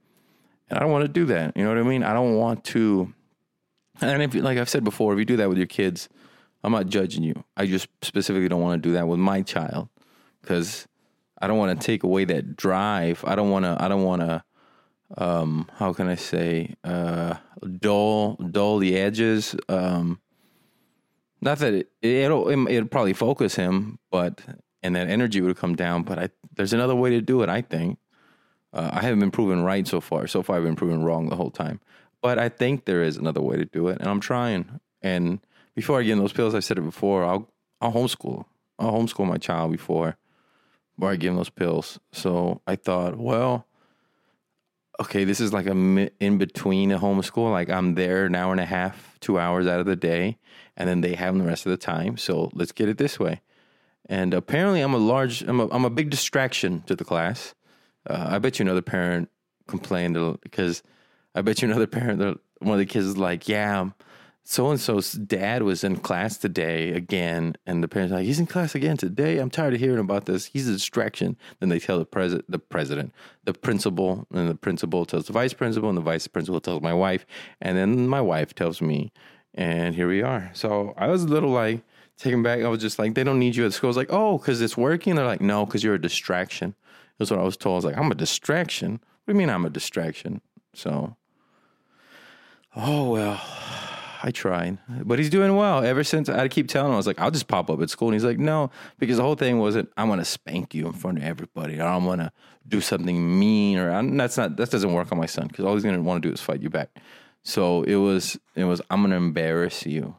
and 0.71 0.79
I 0.79 0.81
don't 0.81 0.91
want 0.91 1.05
to 1.05 1.09
do 1.09 1.27
that. 1.27 1.55
You 1.55 1.65
know 1.65 1.69
what 1.69 1.79
I 1.79 1.83
mean? 1.83 2.03
I 2.03 2.15
don't 2.15 2.37
want 2.37 2.65
to. 2.65 3.13
And 4.01 4.23
if, 4.23 4.35
like 4.35 4.59
I've 4.59 4.69
said 4.69 4.85
before, 4.85 5.13
if 5.13 5.19
you 5.19 5.25
do 5.25 5.37
that 5.39 5.49
with 5.49 5.59
your 5.59 5.67
kids, 5.67 6.09
I'm 6.63 6.73
not 6.73 6.87
judging 6.87 7.23
you. 7.23 7.45
I 7.57 7.67
just 7.67 7.89
specifically 8.03 8.49
don't 8.49 8.61
want 8.61 8.83
to 8.83 8.89
do 8.89 8.93
that 8.95 9.09
with 9.09 9.19
my 9.19 9.43
child 9.43 9.89
because 10.41 10.87
I 11.41 11.47
don't 11.47 11.59
want 11.59 11.79
to 11.79 11.87
take 11.87 12.03
away 12.03 12.25
that 12.27 12.57
drive. 12.57 13.25
I 13.27 13.35
don't 13.37 13.51
want 13.51 13.65
to. 13.65 13.77
I 13.79 13.89
don't 13.89 14.03
want 14.03 14.23
to. 14.23 14.45
Um, 15.17 15.71
how 15.77 15.93
can 15.93 16.09
I 16.09 16.17
say? 16.17 16.75
Uh, 16.85 17.35
dull, 17.81 18.35
dull 18.35 18.79
the 18.79 18.97
edges. 18.97 19.55
Um, 19.69 20.21
not 21.41 21.59
that 21.59 21.75
it, 21.75 21.91
it'll 22.03 22.49
it'll 22.49 22.89
probably 22.89 23.13
focus 23.13 23.55
him, 23.55 23.99
but 24.11 24.41
and 24.83 24.97
that 24.97 25.09
energy 25.09 25.41
would 25.41 25.57
come 25.57 25.77
down. 25.77 26.03
But 26.03 26.19
I 26.19 26.29
there's 26.57 26.73
another 26.73 26.97
way 26.97 27.11
to 27.11 27.21
do 27.21 27.43
it. 27.43 27.49
I 27.49 27.63
think 27.63 27.99
uh, 28.73 28.91
I 28.93 29.03
haven't 29.03 29.21
been 29.21 29.31
proven 29.31 29.63
right 29.63 29.87
so 29.87 30.01
far. 30.01 30.27
So 30.27 30.43
far, 30.43 30.57
I've 30.57 30.65
been 30.65 30.77
proven 30.77 31.05
wrong 31.05 31.29
the 31.29 31.37
whole 31.37 31.51
time. 31.51 31.81
But 32.29 32.39
I 32.39 32.51
think 32.51 32.85
there 32.85 33.03
is 33.03 33.17
another 33.17 33.41
way 33.41 33.57
to 33.57 33.65
do 33.65 33.89
it, 33.89 34.01
and 34.01 34.07
I'm 34.07 34.21
trying. 34.21 34.81
And 35.01 35.41
before 35.75 35.99
I 35.99 36.03
get 36.03 36.13
in 36.13 36.19
those 36.19 36.35
pills, 36.35 36.55
I 36.55 36.61
said 36.61 36.77
it 36.77 36.83
before. 36.83 37.25
I'll 37.25 37.51
I'll 37.81 37.91
homeschool. 37.91 38.45
I'll 38.79 38.93
homeschool 38.93 39.27
my 39.27 39.39
child 39.39 39.73
before 39.73 40.19
before 40.95 41.11
I 41.11 41.17
give 41.17 41.31
him 41.31 41.37
those 41.37 41.49
pills. 41.49 41.99
So 42.13 42.61
I 42.67 42.77
thought, 42.77 43.17
well, 43.17 43.67
okay, 45.01 45.25
this 45.25 45.41
is 45.41 45.55
like 45.55 45.65
a 45.65 45.71
in 45.71 46.37
between 46.37 46.93
a 46.93 46.99
homeschool. 46.99 47.51
Like 47.51 47.71
I'm 47.71 47.95
there 47.95 48.27
an 48.27 48.35
hour 48.35 48.53
and 48.53 48.61
a 48.61 48.67
half, 48.67 49.17
two 49.21 49.39
hours 49.39 49.67
out 49.67 49.81
of 49.81 49.87
the 49.87 49.97
day, 49.97 50.37
and 50.77 50.87
then 50.87 51.01
they 51.01 51.15
have 51.15 51.33
them 51.33 51.39
the 51.39 51.49
rest 51.49 51.65
of 51.65 51.71
the 51.71 51.79
time. 51.79 52.19
So 52.19 52.51
let's 52.53 52.73
get 52.73 52.91
it 52.91 52.99
this 52.99 53.19
way. 53.19 53.41
And 54.05 54.35
apparently, 54.35 54.83
I'm 54.83 54.93
a 54.93 54.99
large, 54.99 55.41
I'm 55.41 55.61
a, 55.61 55.69
I'm 55.71 55.87
a 55.87 55.97
big 55.99 56.11
distraction 56.11 56.83
to 56.89 56.95
the 56.95 57.07
class. 57.07 57.55
Uh, 58.07 58.27
I 58.33 58.39
bet 58.39 58.59
you 58.59 58.67
another 58.67 58.83
parent 58.83 59.31
complained 59.67 60.19
because 60.43 60.83
I 61.35 61.43
bet 61.43 61.63
you 61.63 61.69
another 61.69 61.87
parent, 61.87 62.41
one 62.59 62.73
of 62.73 62.79
the 62.79 62.87
kids 62.87 63.07
is 63.07 63.17
like, 63.17 63.49
yeah, 63.49 63.81
um, 63.81 63.95
so 64.45 64.71
and 64.71 64.81
so's 64.81 65.13
dad 65.13 65.63
was 65.63 65.85
in 65.85 65.97
class 65.97 66.39
today 66.39 66.93
again, 66.93 67.55
and 67.67 67.85
the 67.85 67.89
parents 67.89 68.13
are 68.13 68.17
like, 68.17 68.25
he's 68.25 68.39
in 68.41 68.47
class 68.47 68.75
again 68.75 68.97
today. 68.97 69.37
I'm 69.37 69.51
tired 69.51 69.75
of 69.75 69.81
hearing 69.81 69.99
about 69.99 70.25
this. 70.25 70.47
He's 70.47 70.67
a 70.67 70.73
distraction. 70.73 71.37
Then 71.61 71.69
they 71.69 71.79
tell 71.79 71.99
the 71.99 72.07
president, 72.07 72.51
the 72.51 72.59
president, 72.59 73.13
the 73.45 73.53
principal, 73.53 74.27
and 74.33 74.49
the 74.49 74.55
principal 74.55 75.05
tells 75.05 75.27
the 75.27 75.35
vice 75.35 75.53
principal, 75.53 75.91
and 75.91 75.99
the 75.99 76.03
vice 76.03 76.27
principal 76.27 76.61
tells 76.63 76.81
my 76.81 76.95
wife, 76.95 77.27
and 77.61 77.77
then 77.77 78.09
my 78.09 78.23
wife 78.23 78.55
tells 78.55 78.81
me, 78.81 79.13
and 79.53 79.95
here 79.95 80.09
we 80.09 80.23
are. 80.23 80.51
So 80.55 80.95
I 80.97 81.09
was 81.09 81.25
a 81.25 81.29
little 81.29 81.51
like 81.51 81.83
taken 82.17 82.43
back. 82.43 82.63
I 82.63 82.69
was 82.69 82.81
just 82.81 82.99
like, 82.99 83.15
they 83.15 83.25
don't 83.25 83.39
need 83.39 83.55
you 83.55 83.67
at 83.67 83.75
school. 83.75 83.89
I 83.89 83.91
was 83.91 83.97
like, 83.99 84.13
oh, 84.13 84.39
because 84.39 84.63
it's 84.63 84.79
working. 84.79 85.15
They're 85.15 85.27
like, 85.27 85.43
no, 85.43 85.67
because 85.67 85.85
you're 85.85 85.95
a 85.95 86.01
distraction. 86.01 86.75
That's 87.19 87.31
what 87.31 87.39
I 87.39 87.43
was 87.43 87.59
told. 87.59 87.75
I 87.75 87.77
was 87.77 87.85
like, 87.85 87.99
I'm 87.99 88.11
a 88.11 88.15
distraction. 88.15 88.93
What 88.93 89.01
do 89.27 89.33
you 89.33 89.39
mean 89.39 89.51
I'm 89.51 89.67
a 89.67 89.71
distraction? 89.71 90.41
So, 90.75 91.17
oh 92.77 93.11
well, 93.11 93.41
I 94.23 94.31
tried, 94.33 94.79
but 95.05 95.19
he's 95.19 95.31
doing 95.31 95.57
well. 95.57 95.85
Ever 95.85 96.05
since 96.05 96.29
I 96.29 96.49
keep 96.49 96.69
telling 96.69 96.89
him, 96.89 96.95
I 96.95 96.97
was 96.97 97.07
like, 97.07 97.19
I'll 97.21 97.31
just 97.31 97.49
pop 97.49 97.71
up 97.71 97.81
at 97.81 97.91
school, 97.91 98.09
and 98.09 98.15
he's 98.15 98.25
like, 98.25 98.39
No, 98.39 98.71
because 98.99 99.17
the 99.17 99.23
whole 99.23 99.35
thing 99.35 99.59
wasn't 99.59 99.91
I'm 99.97 100.09
gonna 100.09 100.25
spank 100.25 100.75
you 100.75 100.87
in 100.87 100.93
front 100.93 101.19
of 101.19 101.25
everybody, 101.25 101.79
or 101.79 101.85
I'm 101.85 102.05
gonna 102.05 102.33
do 102.67 102.81
something 102.81 103.39
mean, 103.39 103.79
or 103.79 103.91
I'm, 103.91 104.17
that's 104.17 104.37
not 104.37 104.57
that 104.57 104.71
doesn't 104.71 104.93
work 104.93 105.11
on 105.13 105.19
my 105.19 105.27
son 105.27 105.49
because 105.49 105.65
all 105.65 105.75
he's 105.75 105.85
gonna 105.85 106.03
want 106.03 106.23
to 106.23 106.29
do 106.29 106.33
is 106.33 106.41
fight 106.41 106.61
you 106.61 106.71
back. 106.71 106.91
So 107.43 107.83
it 107.85 107.97
was 107.97 108.39
it 108.55 108.65
was 108.65 108.83
I'm 108.91 109.03
gonna 109.03 109.17
embarrass 109.17 109.87
you, 109.87 110.17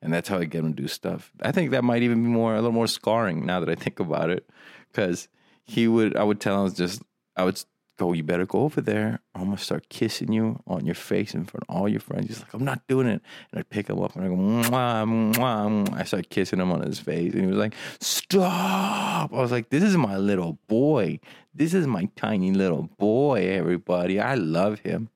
and 0.00 0.12
that's 0.12 0.28
how 0.28 0.38
I 0.38 0.44
get 0.44 0.64
him 0.64 0.74
to 0.74 0.82
do 0.82 0.88
stuff. 0.88 1.32
I 1.42 1.52
think 1.52 1.72
that 1.72 1.84
might 1.84 2.02
even 2.02 2.22
be 2.22 2.28
more 2.28 2.54
a 2.54 2.56
little 2.56 2.72
more 2.72 2.86
scarring 2.86 3.44
now 3.44 3.60
that 3.60 3.68
I 3.68 3.74
think 3.74 4.00
about 4.00 4.30
it, 4.30 4.48
because 4.90 5.28
he 5.64 5.88
would 5.88 6.16
I 6.16 6.22
would 6.22 6.40
tell 6.40 6.64
him 6.64 6.72
just 6.72 7.02
I 7.36 7.44
would 7.44 7.62
go, 8.00 8.14
you 8.14 8.22
better 8.22 8.46
go 8.46 8.60
over 8.60 8.80
there. 8.80 9.20
I'm 9.34 9.44
gonna 9.44 9.58
start 9.58 9.90
kissing 9.90 10.32
you 10.32 10.58
on 10.66 10.86
your 10.86 10.94
face 10.94 11.34
in 11.34 11.44
front 11.44 11.64
of 11.68 11.76
all 11.76 11.86
your 11.86 12.00
friends. 12.00 12.28
He's 12.28 12.40
like, 12.40 12.54
I'm 12.54 12.64
not 12.64 12.86
doing 12.88 13.06
it. 13.06 13.20
And 13.52 13.58
I'd 13.60 13.68
pick 13.68 13.88
him 13.88 14.00
up 14.00 14.16
and 14.16 14.24
I 14.24 14.28
go, 14.28 14.34
mwah, 14.34 15.34
mwah. 15.34 15.92
I 15.94 16.04
start 16.04 16.30
kissing 16.30 16.60
him 16.60 16.72
on 16.72 16.80
his 16.80 16.98
face. 16.98 17.34
And 17.34 17.42
he 17.42 17.46
was 17.46 17.58
like, 17.58 17.74
Stop. 18.00 19.32
I 19.34 19.40
was 19.40 19.52
like, 19.52 19.68
This 19.68 19.82
is 19.82 19.98
my 19.98 20.16
little 20.16 20.58
boy. 20.66 21.20
This 21.54 21.74
is 21.74 21.86
my 21.86 22.08
tiny 22.16 22.52
little 22.52 22.88
boy, 22.98 23.48
everybody. 23.50 24.18
I 24.18 24.34
love 24.34 24.80
him. 24.80 25.10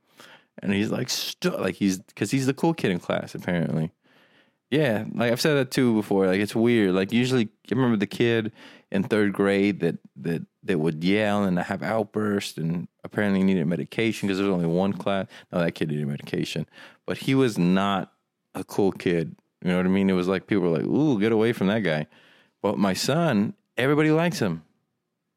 And 0.62 0.72
he's 0.74 0.90
like, 0.90 1.08
Stop. 1.08 1.60
Like, 1.60 1.76
he's, 1.76 1.98
because 1.98 2.30
he's 2.30 2.46
the 2.46 2.54
cool 2.54 2.74
kid 2.74 2.90
in 2.90 2.98
class, 2.98 3.34
apparently. 3.34 3.92
Yeah, 4.70 5.04
like 5.14 5.30
I've 5.30 5.40
said 5.40 5.54
that 5.54 5.70
too 5.70 5.94
before. 5.94 6.26
Like 6.26 6.40
it's 6.40 6.56
weird. 6.56 6.94
Like 6.94 7.12
usually, 7.12 7.42
you 7.42 7.76
remember 7.76 7.96
the 7.96 8.08
kid 8.08 8.50
in 8.94 9.02
third 9.02 9.32
grade 9.32 9.80
that 9.80 9.98
that 10.16 10.46
that 10.62 10.78
would 10.78 11.02
yell 11.02 11.42
and 11.42 11.58
have 11.58 11.82
outbursts 11.82 12.56
and 12.56 12.86
apparently 13.02 13.42
needed 13.42 13.66
medication 13.66 14.28
because 14.28 14.38
there 14.38 14.46
was 14.46 14.54
only 14.54 14.66
one 14.66 14.92
class. 14.92 15.26
No, 15.52 15.58
that 15.58 15.72
kid 15.72 15.90
needed 15.90 16.06
medication, 16.06 16.66
but 17.04 17.18
he 17.18 17.34
was 17.34 17.58
not 17.58 18.12
a 18.54 18.62
cool 18.62 18.92
kid. 18.92 19.34
You 19.62 19.70
know 19.70 19.76
what 19.78 19.86
I 19.86 19.88
mean? 19.88 20.08
It 20.08 20.14
was 20.14 20.28
like 20.28 20.46
people 20.46 20.62
were 20.62 20.78
like, 20.78 20.86
"Ooh, 20.86 21.18
get 21.18 21.32
away 21.32 21.52
from 21.52 21.66
that 21.66 21.80
guy." 21.80 22.06
But 22.62 22.78
my 22.78 22.94
son, 22.94 23.54
everybody 23.76 24.12
likes 24.12 24.38
him. 24.38 24.62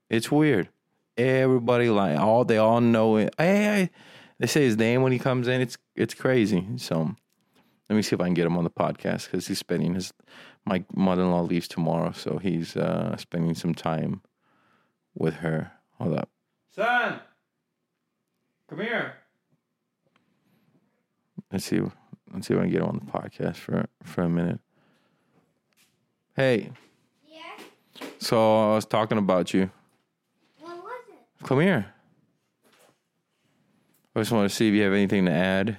It's 0.09 0.31
weird. 0.31 0.69
Everybody 1.17 1.89
like 1.89 2.17
all 2.19 2.45
they 2.45 2.59
all 2.59 2.79
know 2.79 3.17
it. 3.17 3.33
Hey, 3.39 3.63
hey, 3.63 3.89
they 4.37 4.47
say 4.47 4.63
his 4.65 4.77
name 4.77 5.01
when 5.01 5.11
he 5.11 5.19
comes 5.19 5.47
in. 5.47 5.61
It's 5.61 5.77
it's 5.95 6.13
crazy. 6.13 6.63
So 6.77 7.15
let 7.89 7.95
me 7.95 8.03
see 8.03 8.15
if 8.15 8.21
I 8.21 8.25
can 8.25 8.35
get 8.35 8.45
him 8.45 8.57
on 8.57 8.65
the 8.65 8.69
podcast 8.69 9.25
because 9.25 9.47
he's 9.47 9.57
spending 9.57 9.95
his. 9.95 10.13
My 10.67 10.83
mother 10.93 11.21
in 11.23 11.31
law 11.31 11.41
leaves 11.41 11.67
tomorrow, 11.69 12.11
so 12.11 12.39
he's 12.39 12.75
uh, 12.75 13.15
spending 13.15 13.55
some 13.55 13.73
time 13.73 14.21
with 15.15 15.35
her. 15.35 15.71
Hold 15.97 16.17
up, 16.17 16.29
son. 16.75 17.21
Come 18.69 18.81
here. 18.81 19.13
Let's 21.51 21.63
see. 21.63 21.79
Let's 22.33 22.47
see 22.47 22.53
if 22.53 22.59
I 22.59 22.63
can 22.63 22.71
get 22.71 22.81
him 22.81 22.89
on 22.89 23.01
the 23.05 23.11
podcast 23.11 23.55
for 23.55 23.87
for 24.03 24.23
a 24.23 24.29
minute. 24.29 24.59
Hey, 26.35 26.71
Yeah. 27.25 27.39
so 28.19 28.71
I 28.71 28.75
was 28.75 28.85
talking 28.85 29.17
about 29.17 29.53
you. 29.53 29.71
What 30.59 30.75
was 30.83 30.91
it? 31.09 31.45
Come 31.47 31.61
here. 31.61 31.87
I 34.15 34.19
just 34.19 34.31
want 34.31 34.49
to 34.49 34.53
see 34.55 34.67
if 34.67 34.73
you 34.73 34.83
have 34.83 34.93
anything 34.93 35.25
to 35.25 35.31
add. 35.31 35.77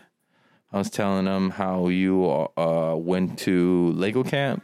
I 0.72 0.78
was 0.78 0.88
telling 0.90 1.26
them 1.26 1.50
how 1.50 1.88
you 1.88 2.24
uh, 2.56 2.94
went 2.96 3.38
to 3.40 3.92
Lego 3.92 4.22
camp 4.24 4.62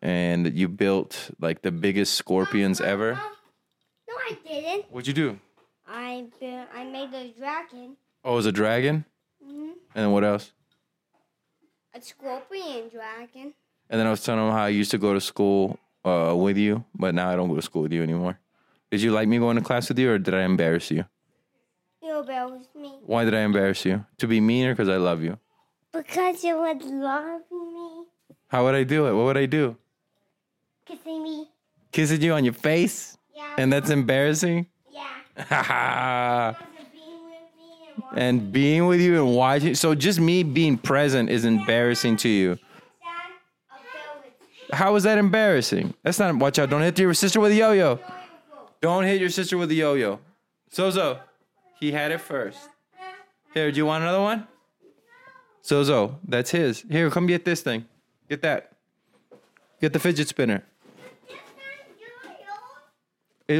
and 0.00 0.52
you 0.56 0.68
built 0.68 1.30
like 1.40 1.62
the 1.62 1.70
biggest 1.70 2.14
scorpions 2.14 2.80
ever. 2.80 3.14
No, 4.08 4.14
I 4.14 4.36
didn't. 4.46 4.86
What'd 4.90 5.06
you 5.06 5.14
do? 5.14 5.38
I 5.86 6.26
built, 6.40 6.66
I 6.74 6.84
made 6.84 7.12
a 7.12 7.28
dragon, 7.38 7.96
Oh, 8.24 8.32
it 8.32 8.36
was 8.36 8.46
a 8.46 8.52
dragon? 8.52 9.04
Mhm. 9.44 9.72
And 9.94 10.04
then 10.04 10.10
what 10.12 10.24
else? 10.24 10.52
a 11.94 12.00
scorpion 12.00 12.88
dragon. 12.88 13.52
And 13.90 14.00
then 14.00 14.06
I 14.06 14.10
was 14.10 14.22
telling 14.24 14.46
him 14.46 14.52
how 14.52 14.62
I 14.64 14.68
used 14.68 14.90
to 14.92 14.98
go 14.98 15.12
to 15.12 15.20
school 15.20 15.78
uh, 16.06 16.34
with 16.34 16.56
you, 16.56 16.84
but 16.94 17.14
now 17.14 17.28
I 17.28 17.36
don't 17.36 17.48
go 17.50 17.56
to 17.56 17.60
school 17.62 17.82
with 17.82 17.92
you 17.92 18.02
anymore. 18.02 18.38
Did 18.90 19.02
you 19.02 19.12
like 19.12 19.28
me 19.28 19.38
going 19.38 19.56
to 19.56 19.62
class 19.62 19.88
with 19.90 19.98
you 19.98 20.10
or 20.12 20.18
did 20.18 20.32
I 20.32 20.42
embarrass 20.42 20.90
you? 20.90 21.04
You 22.02 22.20
embarrassed 22.20 22.74
me 22.74 22.98
Why 23.04 23.24
did 23.26 23.34
I 23.34 23.40
embarrass 23.40 23.84
you? 23.84 24.06
To 24.18 24.26
be 24.26 24.40
mean 24.40 24.66
or 24.68 24.72
because 24.72 24.88
I 24.88 24.96
love 24.96 25.22
you? 25.22 25.38
because 25.92 26.42
you 26.42 26.58
would 26.58 26.82
love 26.82 27.42
me, 27.50 28.04
How 28.48 28.64
would 28.64 28.74
I 28.74 28.84
do 28.84 29.06
it? 29.06 29.12
What 29.12 29.24
would 29.26 29.36
I 29.36 29.44
do? 29.46 29.76
Kissing 30.86 31.22
me. 31.22 31.48
Kissing 31.92 32.22
you 32.22 32.32
on 32.32 32.44
your 32.44 32.54
face? 32.54 33.16
Yeah. 33.34 33.54
And 33.58 33.72
that's 33.72 33.90
embarrassing? 33.90 34.66
yeah. 34.90 35.06
Ha 35.48 36.56
Because 36.58 36.86
of 36.86 36.92
being 36.92 37.24
with 37.24 37.40
me 37.56 38.20
and 38.20 38.52
being 38.52 38.86
with 38.86 39.00
you 39.00 39.16
and 39.24 39.34
watching. 39.34 39.74
So 39.74 39.94
just 39.94 40.20
me 40.20 40.42
being 40.42 40.76
present 40.78 41.30
is 41.30 41.44
embarrassing 41.44 42.16
to 42.18 42.28
you. 42.28 42.54
Dad, 42.54 42.60
I'll 43.70 43.78
go 43.78 44.20
with 44.24 44.78
How 44.78 44.94
is 44.96 45.02
that 45.04 45.18
embarrassing? 45.18 45.94
That's 46.02 46.18
not. 46.18 46.34
Watch 46.36 46.58
out! 46.58 46.70
Don't 46.70 46.82
hit 46.82 46.98
your 46.98 47.14
sister 47.14 47.40
with 47.40 47.52
a 47.52 47.56
yo-yo. 47.56 47.98
Don't 48.80 49.04
hit 49.04 49.20
your 49.20 49.30
sister 49.30 49.56
with 49.56 49.70
a 49.70 49.74
yo-yo. 49.74 50.18
Sozo, 50.74 51.20
he 51.78 51.92
had 51.92 52.10
it 52.10 52.20
first. 52.20 52.58
Here, 53.54 53.70
do 53.70 53.76
you 53.76 53.86
want 53.86 54.02
another 54.02 54.20
one? 54.22 54.46
Sozo, 55.62 56.16
that's 56.26 56.50
his. 56.50 56.84
Here, 56.90 57.08
come 57.10 57.26
get 57.26 57.44
this 57.44 57.60
thing. 57.60 57.84
Get 58.28 58.42
that. 58.42 58.72
Get 59.80 59.92
the 59.92 59.98
fidget 59.98 60.28
spinner. 60.28 60.64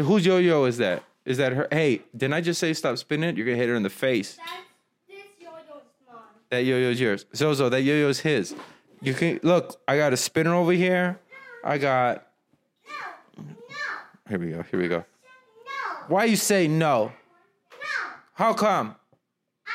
Whose 0.01 0.25
yo-yo 0.27 0.65
is 0.65 0.79
that? 0.79 1.03
Is 1.25 1.37
that 1.39 1.53
her? 1.53 1.69
Hey, 1.71 2.03
didn't 2.17 2.35
I 2.35 2.41
just 2.41 2.59
say 2.61 2.73
stop 2.73 2.99
spinning 2.99 3.31
it? 3.31 3.37
You're 3.37 3.47
gonna 3.47 3.57
hit 3.59 3.69
her 3.69 3.75
in 3.75 3.83
the 3.83 3.91
face. 3.91 4.37
That's 4.37 4.51
this 5.09 5.19
yo-yo's 5.41 5.83
mom. 6.09 6.17
That 6.51 6.65
yo-yo's 6.65 7.01
yours. 7.01 7.27
Zozo, 7.35 7.69
that 7.69 7.83
yo-yo's 7.83 8.21
his. 8.21 8.55
You 9.01 9.15
can 9.15 9.41
look. 9.43 9.81
I 9.89 9.97
got 9.97 10.13
a 10.13 10.17
spinner 10.17 10.55
over 10.55 10.73
here. 10.73 11.19
I 11.65 11.79
got. 11.79 12.27
No, 13.37 13.45
no, 13.45 13.55
Here 14.29 14.39
we 14.39 14.51
go. 14.51 14.63
Here 14.71 14.81
we 14.81 14.89
go. 14.89 14.99
no, 14.99 15.05
Why 16.09 16.25
you 16.25 16.37
say 16.37 16.67
no? 16.69 17.07
no. 17.71 17.81
How 18.35 18.53
come? 18.55 18.95
I 19.67 19.71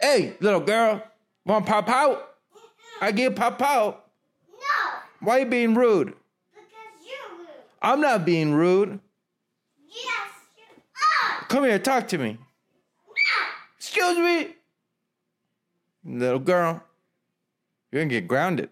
said 0.00 0.08
no. 0.08 0.08
Hey, 0.28 0.36
little 0.40 0.60
girl, 0.60 1.02
want 1.44 1.66
pop 1.66 1.88
out? 1.88 2.34
I 3.00 3.12
get 3.12 3.36
pop 3.36 3.60
out. 3.62 4.06
no. 4.50 4.98
Why 5.26 5.38
you 5.40 5.46
being 5.46 5.74
rude? 5.74 6.14
Because 7.80 7.98
you're 7.98 7.98
rude. 7.98 7.98
I'm 7.98 8.00
not 8.00 8.24
being 8.24 8.54
rude. 8.54 9.00
Yes, 9.88 10.06
you 10.56 10.64
are. 11.42 11.46
Come 11.48 11.64
here, 11.64 11.78
talk 11.78 12.08
to 12.08 12.18
me. 12.18 12.32
No, 12.32 12.38
Excuse 13.78 14.18
me, 14.18 14.54
little 16.04 16.38
girl. 16.38 16.82
You're 17.92 18.02
gonna 18.02 18.10
get 18.10 18.26
grounded. 18.28 18.68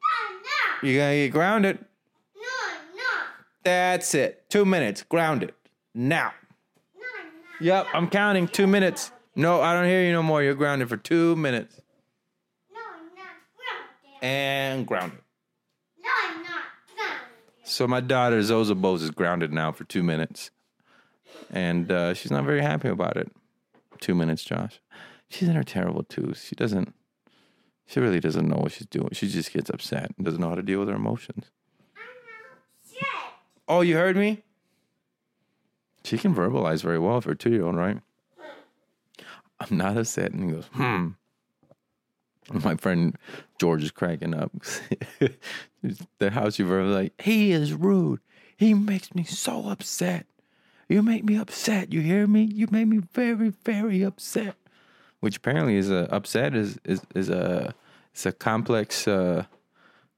no, 0.00 0.36
no, 0.36 0.88
You're 0.88 1.00
gonna 1.02 1.14
get 1.16 1.32
grounded. 1.32 1.78
no, 2.36 2.42
no, 2.96 3.02
That's 3.64 4.14
it. 4.14 4.48
Two 4.48 4.64
minutes. 4.64 5.02
Grounded. 5.08 5.52
Now. 5.94 6.32
no, 6.96 7.00
no. 7.00 7.66
Yep, 7.66 7.86
I'm 7.92 8.08
counting. 8.08 8.46
Two 8.48 8.66
minutes. 8.66 9.10
No, 9.34 9.60
I 9.60 9.72
don't 9.74 9.86
hear 9.86 10.04
you 10.04 10.12
no 10.12 10.22
more. 10.22 10.42
You're 10.42 10.54
grounded 10.54 10.88
for 10.88 10.96
two 10.96 11.36
minutes. 11.36 11.80
No, 12.72 12.78
I'm 12.80 13.04
not 13.16 13.34
grounded. 13.56 14.22
And 14.22 14.86
grounded. 14.86 15.18
No, 16.02 16.10
I'm 16.24 16.42
not 16.42 16.62
grounded. 16.96 17.18
So 17.68 17.86
my 17.86 18.00
daughter 18.00 18.40
Zoza 18.40 18.74
Bose 18.74 19.02
is 19.02 19.10
grounded 19.10 19.52
now 19.52 19.72
for 19.72 19.84
two 19.84 20.02
minutes, 20.02 20.50
and 21.50 21.92
uh, 21.92 22.14
she's 22.14 22.30
not 22.30 22.44
very 22.44 22.62
happy 22.62 22.88
about 22.88 23.18
it. 23.18 23.30
Two 24.00 24.14
minutes, 24.14 24.42
Josh. 24.42 24.80
She's 25.28 25.48
in 25.48 25.54
her 25.54 25.62
terrible 25.62 26.02
twos. 26.02 26.42
She 26.42 26.54
doesn't. 26.54 26.94
She 27.84 28.00
really 28.00 28.20
doesn't 28.20 28.48
know 28.48 28.56
what 28.56 28.72
she's 28.72 28.86
doing. 28.86 29.10
She 29.12 29.28
just 29.28 29.52
gets 29.52 29.68
upset 29.68 30.10
and 30.16 30.24
doesn't 30.24 30.40
know 30.40 30.48
how 30.48 30.54
to 30.54 30.62
deal 30.62 30.80
with 30.80 30.88
her 30.88 30.94
emotions. 30.94 31.50
Oh, 33.68 33.82
you 33.82 33.96
heard 33.96 34.16
me? 34.16 34.42
She 36.04 36.16
can 36.16 36.34
verbalize 36.34 36.82
very 36.82 36.98
well 36.98 37.20
for 37.20 37.32
a 37.32 37.36
two 37.36 37.50
year 37.50 37.66
old, 37.66 37.76
right? 37.76 37.98
I'm 39.60 39.76
not 39.76 39.98
upset. 39.98 40.32
And 40.32 40.44
he 40.44 40.56
goes, 40.56 40.66
hmm. 40.72 41.08
My 42.64 42.76
friend 42.76 43.16
George 43.58 43.82
is 43.82 43.90
cracking 43.90 44.34
up. 44.34 44.52
the 46.18 46.30
house 46.30 46.58
you 46.58 46.66
were 46.66 46.84
like, 46.84 47.20
he 47.20 47.52
is 47.52 47.72
rude. 47.72 48.20
He 48.56 48.74
makes 48.74 49.14
me 49.14 49.24
so 49.24 49.68
upset. 49.68 50.26
You 50.88 51.02
make 51.02 51.24
me 51.24 51.36
upset. 51.36 51.92
You 51.92 52.00
hear 52.00 52.26
me? 52.26 52.42
You 52.42 52.66
make 52.70 52.88
me 52.88 53.00
very, 53.12 53.50
very 53.64 54.02
upset. 54.02 54.56
Which 55.20 55.36
apparently 55.36 55.76
is 55.76 55.90
a 55.90 56.12
upset 56.12 56.54
is 56.54 56.78
is 56.84 57.02
is 57.14 57.28
a 57.28 57.74
it's 58.12 58.24
a 58.24 58.32
complex 58.32 59.06
uh, 59.06 59.44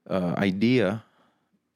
uh, 0.08 0.34
idea 0.36 1.02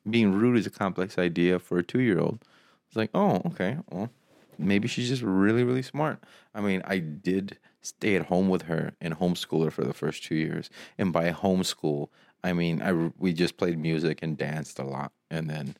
being 0.08 0.32
rude 0.32 0.58
is 0.58 0.66
a 0.66 0.70
complex 0.70 1.18
idea 1.18 1.58
for 1.58 1.78
a 1.78 1.82
two 1.82 2.00
year 2.00 2.18
old. 2.18 2.38
It's 2.87 2.96
like, 2.96 3.11
oh, 3.14 3.42
okay, 3.46 3.78
well, 3.90 4.11
maybe 4.58 4.88
she's 4.88 5.08
just 5.08 5.23
really, 5.23 5.64
really 5.64 5.82
smart. 5.82 6.23
I 6.54 6.61
mean, 6.61 6.82
I 6.84 6.99
did 6.99 7.58
stay 7.82 8.16
at 8.16 8.26
home 8.26 8.49
with 8.49 8.62
her 8.62 8.94
and 9.00 9.18
homeschool 9.18 9.64
her 9.64 9.70
for 9.70 9.84
the 9.84 9.92
first 9.92 10.25
two 10.25 10.34
years. 10.34 10.70
And 10.99 11.12
by 11.12 11.30
homeschool, 11.30 12.08
I 12.42 12.52
mean, 12.52 12.82
I, 12.82 13.11
we 13.18 13.32
just 13.32 13.56
played 13.56 13.78
music 13.78 14.20
and 14.23 14.37
danced 14.37 14.78
a 14.78 14.84
lot. 14.84 15.12
And 15.30 15.49
then 15.50 15.76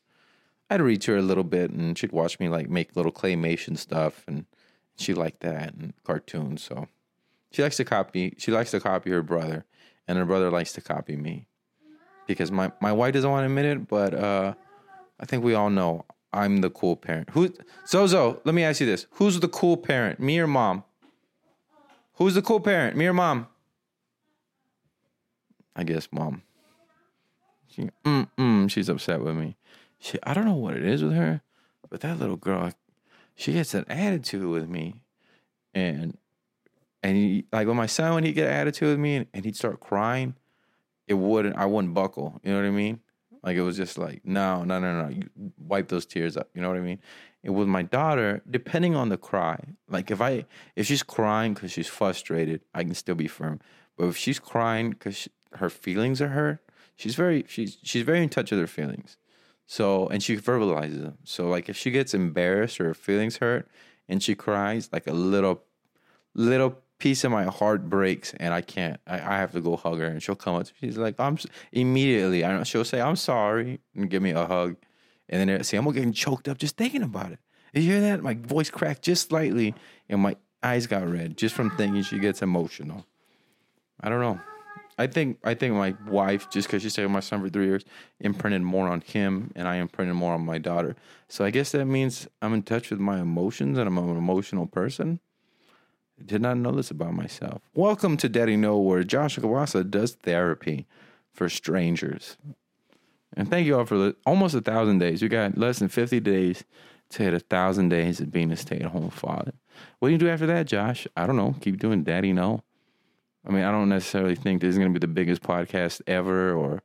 I'd 0.69 0.83
read 0.83 1.03
to 1.03 1.13
her 1.13 1.19
a 1.19 1.23
little 1.23 1.45
bit 1.45 1.71
and 1.71 1.97
she'd 1.97 2.13
watch 2.13 2.39
me 2.41 2.49
like 2.49 2.69
make 2.69 2.97
little 2.97 3.13
claymation 3.13 3.79
stuff. 3.79 4.25
And 4.27 4.47
she 4.97 5.15
liked 5.15 5.41
that 5.41 5.75
and 5.75 5.95
cartoons. 6.05 6.63
So 6.63 6.89
She 7.55 7.63
likes 7.63 7.77
to 7.77 7.85
copy. 7.85 8.35
She 8.39 8.51
likes 8.51 8.73
to 8.73 8.81
copy 8.81 9.11
her 9.11 9.23
brother, 9.23 9.65
and 10.09 10.19
her 10.19 10.25
brother 10.25 10.51
likes 10.51 10.73
to 10.73 10.81
copy 10.81 11.17
me. 11.17 11.47
Because 12.27 12.51
my 12.51 12.73
my 12.81 12.93
wife 12.93 13.15
doesn't 13.15 13.31
want 13.31 13.43
to 13.43 13.47
admit 13.47 13.65
it, 13.65 13.87
but 13.87 14.15
uh, 14.15 14.55
I 15.21 15.27
think 15.27 15.45
we 15.45 15.55
all 15.55 15.71
know 15.71 16.05
I'm 16.35 16.59
the 16.59 16.71
cool 16.71 16.97
parent. 16.97 17.31
Who 17.31 17.55
Zozo? 17.87 18.41
Let 18.45 18.55
me 18.55 18.65
ask 18.65 18.81
you 18.81 18.87
this: 18.87 19.07
Who's 19.13 19.39
the 19.41 19.49
cool 19.49 19.77
parent, 19.77 20.19
me 20.19 20.39
or 20.41 20.47
mom? 20.47 20.85
Who's 22.15 22.35
the 22.35 22.43
cool 22.43 22.61
parent, 22.61 22.97
me 22.97 23.07
or 23.07 23.13
mom? 23.13 23.47
I 25.77 25.85
guess 25.85 26.09
mom. 26.13 26.43
She, 27.69 27.89
mm, 28.05 28.29
mm, 28.39 28.71
she's 28.71 28.89
upset 28.89 29.21
with 29.21 29.37
me. 29.37 29.57
She, 29.99 30.19
I 30.23 30.35
don't 30.35 30.45
know 30.45 30.55
what 30.55 30.77
it 30.77 30.85
is 30.85 31.03
with 31.03 31.15
her, 31.15 31.41
but 31.89 32.01
that 32.03 32.19
little 32.19 32.37
girl, 32.37 32.73
she 33.35 33.53
gets 33.53 33.75
an 33.75 33.85
attitude 33.89 34.47
with 34.49 34.69
me, 34.69 35.03
and 35.73 36.19
and 37.03 37.17
he, 37.17 37.47
like 37.53 37.67
with 37.67 37.77
my 37.77 37.87
son, 37.87 38.15
when 38.15 38.25
he 38.25 38.33
get 38.33 38.49
an 38.49 38.55
attitude 38.55 38.89
with 38.89 38.99
me, 38.99 39.17
and, 39.17 39.27
and 39.33 39.45
he'd 39.45 39.57
start 39.57 39.79
crying, 39.79 40.35
it 41.07 41.15
wouldn't, 41.15 41.57
I 41.57 41.67
wouldn't 41.67 41.95
buckle. 41.95 42.41
You 42.43 42.53
know 42.53 42.61
what 42.61 42.67
I 42.67 42.71
mean? 42.71 43.01
Like 43.45 43.57
it 43.57 43.63
was 43.63 43.77
just 43.77 43.99
like, 43.99 44.23
no, 44.25 44.65
no, 44.65 44.81
no, 44.81 45.03
no. 45.03 45.09
You 45.09 45.29
wipe 45.59 45.89
those 45.89 46.07
tears 46.07 46.37
up. 46.37 46.49
You 46.55 46.63
know 46.63 46.69
what 46.69 46.79
I 46.79 46.81
mean? 46.81 46.99
And 47.43 47.55
with 47.55 47.69
my 47.69 47.83
daughter, 47.83 48.41
depending 48.51 48.97
on 48.97 49.11
the 49.11 49.19
cry, 49.19 49.59
like 49.89 50.11
if 50.11 50.23
I 50.23 50.47
if 50.77 50.87
she's 50.87 51.03
crying 51.03 51.53
because 51.53 51.71
she's 51.71 51.87
frustrated, 51.87 52.63
I 52.75 52.85
can 52.85 52.95
still 52.95 53.15
be 53.15 53.29
firm. 53.29 53.61
But 53.99 54.07
if 54.07 54.17
she's 54.17 54.39
crying 54.39 54.91
because 54.91 55.29
her 55.57 55.69
feelings 55.69 56.23
are 56.23 56.29
hurt, 56.29 56.61
she's 56.97 57.15
very 57.15 57.45
she's 57.47 57.77
she's 57.83 58.03
very 58.03 58.23
in 58.23 58.31
touch 58.31 58.51
with 58.51 58.61
her 58.61 58.67
feelings. 58.67 59.19
So 59.67 60.09
and 60.09 60.23
she 60.23 60.39
verbalizes 60.39 61.03
them. 61.03 61.19
So 61.25 61.49
like 61.49 61.69
if 61.69 61.77
she 61.77 61.91
gets 61.91 62.15
embarrassed 62.15 62.81
or 62.81 62.85
her 62.85 62.95
feelings 62.95 63.37
hurt 63.37 63.69
and 64.09 64.23
she 64.23 64.35
cries, 64.35 64.89
like 64.91 65.07
a 65.07 65.13
little 65.13 65.65
little 66.35 66.79
piece 66.99 67.25
of 67.25 67.31
my 67.31 67.45
heart 67.45 67.89
breaks 67.89 68.35
and 68.35 68.55
I 68.55 68.61
can't. 68.61 69.01
I, 69.07 69.15
I 69.15 69.39
have 69.39 69.53
to 69.53 69.61
go 69.61 69.77
hug 69.77 69.99
her 69.99 70.07
and 70.07 70.23
she'll 70.23 70.35
come 70.37 70.57
up. 70.57 70.67
To 70.67 70.73
she's 70.81 70.97
like, 70.97 71.17
I'm 71.19 71.39
immediately. 71.73 72.45
I 72.45 72.51
don't. 72.51 72.67
She'll 72.67 72.85
say, 72.85 73.01
I'm 73.01 73.17
sorry 73.17 73.81
and 73.95 74.09
give 74.09 74.23
me 74.23 74.31
a 74.31 74.47
hug, 74.47 74.77
and 75.29 75.49
then 75.49 75.65
see, 75.65 75.77
I'm 75.77 75.91
getting 75.93 76.13
choked 76.13 76.49
up 76.49 76.59
just 76.59 76.77
thinking 76.77 77.03
about 77.03 77.33
it. 77.33 77.39
You 77.73 77.83
hear 77.83 78.01
that? 78.01 78.23
My 78.23 78.35
voice 78.35 78.71
cracked 78.71 79.03
just 79.03 79.29
slightly, 79.29 79.75
and 80.09 80.21
my 80.21 80.37
eyes 80.63 80.87
got 80.87 81.09
red 81.09 81.37
just 81.37 81.55
from 81.55 81.71
thinking. 81.77 82.03
She 82.03 82.19
gets 82.19 82.41
emotional. 82.41 83.05
I 84.01 84.09
don't 84.09 84.21
know. 84.21 84.41
I 84.97 85.09
think 85.09 85.39
I 85.43 85.55
think 85.55 85.75
my 85.75 85.97
wife, 86.09 86.49
just 86.51 86.69
because 86.69 86.83
she 86.83 86.89
stayed 86.89 87.03
with 87.03 87.13
my 87.13 87.21
son 87.21 87.43
for 87.43 87.49
three 87.49 87.67
years, 87.67 87.85
imprinted 88.21 88.63
more 88.63 88.89
on 88.89 89.01
him, 89.01 89.51
and 89.57 89.67
I 89.67 89.77
imprinted 89.77 90.15
more 90.15 90.35
on 90.35 90.45
my 90.45 90.59
daughter. 90.59 90.95
So 91.29 91.45
I 91.45 91.51
guess 91.51 91.73
that 91.73 91.87
means 91.87 92.29
I'm 92.41 92.55
in 92.55 92.63
touch 92.63 92.91
with 92.91 93.01
my 93.01 93.21
emotions, 93.21 93.77
and 93.77 93.89
I'm 93.89 93.99
an 93.99 94.17
emotional 94.17 94.67
person. 94.67 95.21
Did 96.23 96.43
not 96.43 96.59
know 96.59 96.71
this 96.71 96.91
about 96.91 97.15
myself. 97.15 97.61
Welcome 97.75 98.17
to 98.19 98.29
Daddy 98.29 98.57
Know, 98.57 98.79
where 98.79 99.03
Josh 99.03 99.37
Kawasa 99.37 99.89
does 99.89 100.13
therapy 100.15 100.87
for 101.33 101.49
strangers. 101.49 102.37
And 103.37 103.51
thank 103.51 103.67
you 103.67 103.77
all 103.77 103.85
for 103.85 103.99
the, 103.99 104.17
almost 104.25 104.55
a 104.55 104.61
thousand 104.61 104.99
days. 105.01 105.23
We 105.23 105.29
got 105.29 105.59
less 105.59 105.81
than 105.81 105.89
50 105.89 106.21
days 106.21 106.65
to 107.11 107.25
hit 107.25 107.35
a 107.35 107.41
thousand 107.41 107.89
days 107.89 108.21
of 108.21 108.31
being 108.31 108.53
a 108.53 108.57
stay 108.57 108.79
at 108.79 108.93
home 108.93 109.11
father. 109.11 109.53
What 109.99 110.09
do 110.09 110.13
you 110.13 110.19
do 110.19 110.29
after 110.29 110.47
that, 110.47 110.67
Josh? 110.67 111.07
I 111.17 111.27
don't 111.27 111.37
know. 111.37 111.57
Keep 111.61 111.81
doing 111.81 112.05
Daddy 112.05 112.33
Know. 112.33 112.63
I 113.47 113.51
mean, 113.51 113.65
I 113.65 113.73
don't 113.73 113.89
necessarily 113.89 114.37
think 114.37 114.61
this 114.61 114.71
is 114.71 114.79
going 114.79 114.93
to 114.95 114.99
be 114.99 115.05
the 115.05 115.13
biggest 115.13 115.43
podcast 115.43 116.01
ever 116.07 116.55
or 116.55 116.83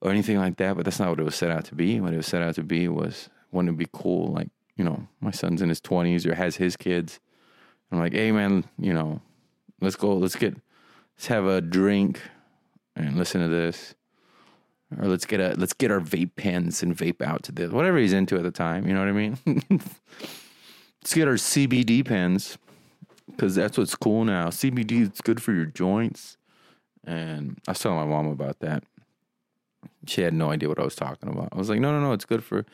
or 0.00 0.10
anything 0.10 0.36
like 0.36 0.56
that, 0.58 0.76
but 0.76 0.84
that's 0.84 0.98
not 0.98 1.08
what 1.08 1.20
it 1.20 1.24
was 1.24 1.34
set 1.34 1.50
out 1.50 1.64
to 1.66 1.74
be. 1.74 1.98
What 1.98 2.12
it 2.12 2.18
was 2.18 2.26
set 2.26 2.42
out 2.42 2.56
to 2.56 2.62
be 2.62 2.88
was 2.88 3.30
wouldn't 3.52 3.74
it 3.74 3.78
be 3.78 3.88
cool? 3.90 4.32
Like, 4.32 4.48
you 4.76 4.84
know, 4.84 5.06
my 5.20 5.30
son's 5.30 5.62
in 5.62 5.70
his 5.70 5.80
20s 5.80 6.26
or 6.26 6.34
has 6.34 6.56
his 6.56 6.76
kids. 6.76 7.20
I'm 7.90 7.98
like, 7.98 8.12
hey, 8.12 8.32
man, 8.32 8.64
you 8.78 8.92
know, 8.92 9.20
let's 9.80 9.96
go, 9.96 10.14
let's 10.14 10.36
get, 10.36 10.56
let's 11.16 11.26
have 11.28 11.46
a 11.46 11.60
drink 11.60 12.20
and 12.96 13.16
listen 13.16 13.40
to 13.40 13.48
this. 13.48 13.94
Or 14.98 15.08
let's 15.08 15.26
get 15.26 15.40
a 15.40 15.54
let's 15.58 15.72
get 15.72 15.90
our 15.90 16.00
vape 16.00 16.36
pens 16.36 16.82
and 16.82 16.96
vape 16.96 17.20
out 17.20 17.42
to 17.44 17.52
this. 17.52 17.72
Whatever 17.72 17.98
he's 17.98 18.12
into 18.12 18.36
at 18.36 18.44
the 18.44 18.52
time, 18.52 18.86
you 18.86 18.94
know 18.94 19.00
what 19.00 19.08
I 19.08 19.12
mean? 19.12 19.38
let's 21.02 21.14
get 21.14 21.26
our 21.26 21.34
CBD 21.34 22.04
pens 22.04 22.58
because 23.30 23.54
that's 23.54 23.76
what's 23.76 23.96
cool 23.96 24.24
now. 24.24 24.48
CBD 24.48 25.02
is 25.02 25.20
good 25.20 25.42
for 25.42 25.52
your 25.52 25.66
joints. 25.66 26.36
And 27.06 27.58
I 27.66 27.72
was 27.72 27.80
telling 27.80 27.98
my 27.98 28.04
mom 28.06 28.28
about 28.28 28.60
that. 28.60 28.84
She 30.06 30.22
had 30.22 30.34
no 30.34 30.50
idea 30.50 30.68
what 30.68 30.78
I 30.78 30.84
was 30.84 30.94
talking 30.94 31.28
about. 31.28 31.48
I 31.52 31.56
was 31.58 31.68
like, 31.68 31.80
no, 31.80 31.92
no, 31.92 32.00
no, 32.00 32.12
it's 32.12 32.24
good 32.24 32.44
for 32.44 32.64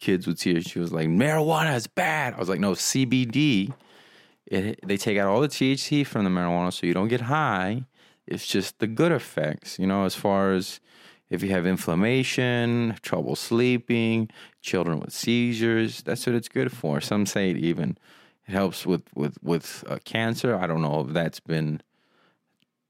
kids 0.00 0.26
with 0.26 0.38
tears. 0.38 0.64
She 0.64 0.78
was 0.78 0.92
like, 0.92 1.08
marijuana 1.08 1.74
is 1.74 1.86
bad. 1.86 2.34
I 2.34 2.38
was 2.38 2.48
like, 2.48 2.60
no, 2.60 2.72
CBD. 2.72 3.72
It, 4.50 4.80
they 4.86 4.96
take 4.96 5.18
out 5.18 5.28
all 5.28 5.40
the 5.40 5.48
THC 5.48 6.06
from 6.06 6.24
the 6.24 6.30
marijuana 6.30 6.72
so 6.72 6.86
you 6.86 6.94
don't 6.94 7.08
get 7.08 7.22
high. 7.22 7.84
It's 8.26 8.46
just 8.46 8.78
the 8.78 8.86
good 8.86 9.12
effects, 9.12 9.78
you 9.78 9.86
know, 9.86 10.04
as 10.04 10.14
far 10.14 10.52
as 10.52 10.80
if 11.30 11.42
you 11.42 11.50
have 11.50 11.66
inflammation, 11.66 12.96
trouble 13.02 13.36
sleeping, 13.36 14.30
children 14.62 15.00
with 15.00 15.12
seizures, 15.12 16.02
that's 16.02 16.26
what 16.26 16.34
it's 16.34 16.48
good 16.48 16.72
for. 16.72 17.00
Some 17.00 17.26
say 17.26 17.50
it 17.50 17.58
even 17.58 17.98
it 18.46 18.52
helps 18.52 18.86
with 18.86 19.02
with 19.14 19.36
with 19.42 19.84
uh, 19.86 19.98
cancer. 20.04 20.56
I 20.56 20.66
don't 20.66 20.82
know 20.82 21.00
if 21.00 21.12
that's 21.12 21.40
been 21.40 21.82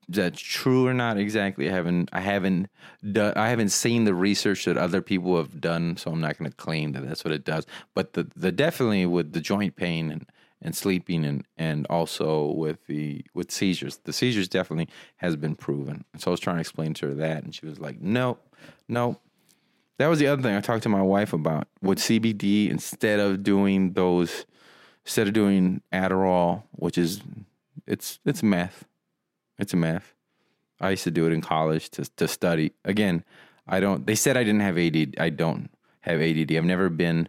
that's 0.09 0.41
true 0.41 0.87
or 0.87 0.95
not 0.95 1.19
exactly. 1.19 1.69
I 1.69 1.73
haven't 1.73 2.11
I 2.13 2.21
haven't 2.21 2.69
done 3.13 3.35
I 3.37 3.49
haven't 3.49 3.71
seen 3.71 4.05
the 4.05 4.15
research 4.15 4.65
that 4.65 4.77
other 4.77 5.03
people 5.03 5.37
have 5.37 5.61
done, 5.61 5.97
so 5.97 6.13
I'm 6.13 6.21
not 6.21 6.39
going 6.39 6.51
to 6.51 6.57
claim 6.57 6.93
that 6.93 7.07
that's 7.07 7.25
what 7.25 7.35
it 7.35 7.45
does. 7.45 7.67
But 7.95 8.13
the 8.13 8.29
the 8.37 8.53
definitely 8.53 9.05
with 9.07 9.33
the 9.33 9.41
joint 9.41 9.75
pain 9.77 10.11
and 10.13 10.27
and 10.61 10.75
sleeping 10.75 11.25
and 11.25 11.45
and 11.57 11.87
also 11.89 12.47
with 12.47 12.87
the 12.87 13.25
with 13.35 13.51
seizures, 13.51 13.99
the 14.05 14.13
seizures 14.13 14.49
definitely 14.49 14.89
has 15.17 15.37
been 15.37 15.55
proven. 15.55 16.05
So 16.19 16.31
I 16.31 16.33
was 16.33 16.41
trying 16.41 16.57
to 16.57 16.61
explain 16.61 16.95
to 16.95 17.09
her 17.09 17.15
that, 17.15 17.45
and 17.45 17.55
she 17.55 17.67
was 17.67 17.79
like, 17.79 18.01
"No, 18.01 18.39
no." 18.89 19.19
That 19.99 20.07
was 20.07 20.21
the 20.21 20.29
other 20.29 20.41
thing 20.43 20.55
I 20.55 20.61
talked 20.61 20.85
to 20.85 20.89
my 20.89 21.03
wife 21.03 21.33
about 21.33 21.67
with 21.83 21.99
CBD 21.99 22.71
instead 22.71 23.19
of 23.19 23.43
doing 23.43 23.93
those 23.95 24.47
instead 25.05 25.27
of 25.27 25.33
doing 25.33 25.83
Adderall, 25.93 26.65
which 26.73 26.99
is 26.99 27.21
it's 27.87 28.19
it's 28.25 28.43
meth. 28.43 28.85
It's 29.59 29.73
a 29.73 29.77
meth. 29.77 30.15
I 30.81 30.91
used 30.91 31.05
to 31.05 31.11
do 31.11 31.27
it 31.27 31.33
in 31.33 31.41
college 31.41 31.91
to 31.91 32.05
to 32.17 32.29
study. 32.29 32.73
Again, 32.85 33.25
I 33.67 33.81
don't 33.81 34.07
they 34.07 34.15
said 34.15 34.37
I 34.37 34.45
didn't 34.45 34.61
have 34.61 34.79
ADD. 34.79 35.19
I 35.19 35.31
don't 35.31 35.71
have 36.01 36.21
ADD. 36.21 36.53
I've 36.53 36.65
never 36.65 36.89
been 36.89 37.29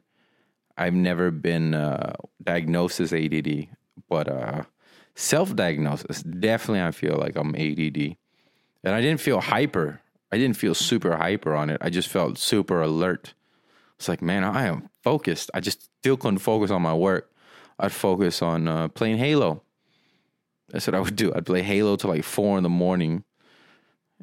I've 0.79 0.93
never 0.93 1.29
been 1.29 1.73
uh, 1.73 2.13
diagnosed 2.41 3.01
as 3.01 3.13
ADD, 3.13 3.67
but 4.07 4.29
uh, 4.29 4.63
self-diagnosis 5.13 6.23
definitely 6.23 6.81
I 6.81 6.91
feel 6.91 7.17
like 7.17 7.35
I'm 7.35 7.53
ADD. 7.55 8.15
And 8.83 8.95
I 8.95 9.01
didn't 9.01 9.19
feel 9.19 9.41
hyper. 9.41 10.01
I 10.31 10.37
didn't 10.37 10.55
feel 10.55 10.73
super 10.73 11.17
hyper 11.17 11.53
on 11.53 11.69
it. 11.69 11.79
I 11.81 11.89
just 11.89 12.07
felt 12.07 12.37
super 12.37 12.81
alert. 12.81 13.33
It's 13.97 14.07
like, 14.07 14.21
man, 14.21 14.45
I 14.45 14.67
am 14.67 14.89
focused. 15.03 15.51
I 15.53 15.59
just 15.59 15.89
still 15.99 16.15
couldn't 16.15 16.39
focus 16.39 16.71
on 16.71 16.81
my 16.81 16.93
work. 16.93 17.29
I'd 17.77 17.91
focus 17.91 18.41
on 18.41 18.69
uh, 18.69 18.87
playing 18.87 19.17
Halo. 19.17 19.63
That's 20.69 20.87
what 20.87 20.95
I 20.95 21.01
would 21.01 21.17
do. 21.17 21.33
I'd 21.35 21.45
play 21.45 21.61
Halo 21.61 21.97
till 21.97 22.09
like 22.11 22.23
four 22.23 22.57
in 22.57 22.63
the 22.63 22.69
morning, 22.69 23.25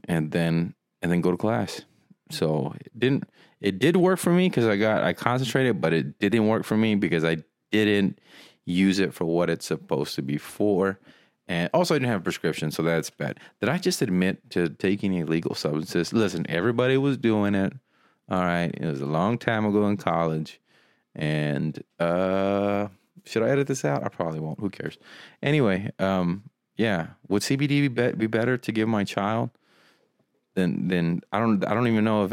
and 0.05 0.31
then 0.31 0.75
and 1.03 1.12
then 1.12 1.21
go 1.21 1.31
to 1.31 1.37
class. 1.37 1.83
So 2.31 2.75
it 2.81 2.99
didn't. 2.99 3.25
It 3.61 3.79
did 3.79 3.97
work 3.97 4.19
for 4.19 4.31
me 4.31 4.49
because 4.49 4.66
I 4.66 4.77
got 4.77 5.03
I 5.03 5.12
concentrated, 5.12 5.81
but 5.81 5.92
it 5.92 6.19
didn't 6.19 6.47
work 6.47 6.64
for 6.64 6.77
me 6.77 6.95
because 6.95 7.25
I 7.25 7.38
didn't 7.71 8.21
use 8.64 8.99
it 8.99 9.14
for 9.14 9.25
what 9.25 9.49
it's 9.49 9.66
supposed 9.66 10.14
to 10.16 10.23
be 10.23 10.38
for. 10.38 10.99
And 11.49 11.71
also, 11.73 11.95
I 11.95 11.99
didn't 11.99 12.11
have 12.11 12.21
a 12.23 12.25
prescription, 12.25 12.71
so 12.71 12.83
that's 12.83 13.09
bad. 13.09 13.38
Did 13.61 13.69
I 13.69 13.79
just 13.79 14.03
admit 14.03 14.51
to 14.51 14.69
taking 14.69 15.14
illegal 15.14 15.55
substances? 15.55 16.12
Listen, 16.12 16.45
everybody 16.49 16.97
was 16.97 17.16
doing 17.16 17.55
it. 17.55 17.73
All 18.29 18.42
right, 18.42 18.75
it 18.75 18.85
was 18.85 19.01
a 19.01 19.07
long 19.07 19.38
time 19.38 19.64
ago 19.64 19.87
in 19.87 19.97
college, 19.97 20.61
and 21.14 21.81
uh, 22.01 22.88
should 23.25 23.45
I 23.45 23.51
edit 23.51 23.69
this 23.69 23.85
out? 23.85 24.03
I 24.03 24.09
probably 24.09 24.40
won't. 24.40 24.59
Who 24.59 24.69
cares? 24.69 24.99
Anyway, 25.40 25.92
um, 26.01 26.42
yeah, 26.77 27.09
would 27.29 27.42
CBD 27.42 27.69
be, 27.69 27.88
be 27.88 28.12
be 28.12 28.27
better 28.27 28.59
to 28.59 28.73
give 28.73 28.88
my 28.88 29.05
child? 29.05 29.51
than 30.57 30.88
than 30.88 31.21
I 31.31 31.38
don't. 31.38 31.64
I 31.64 31.73
don't 31.75 31.87
even 31.87 32.03
know 32.03 32.25
if 32.25 32.33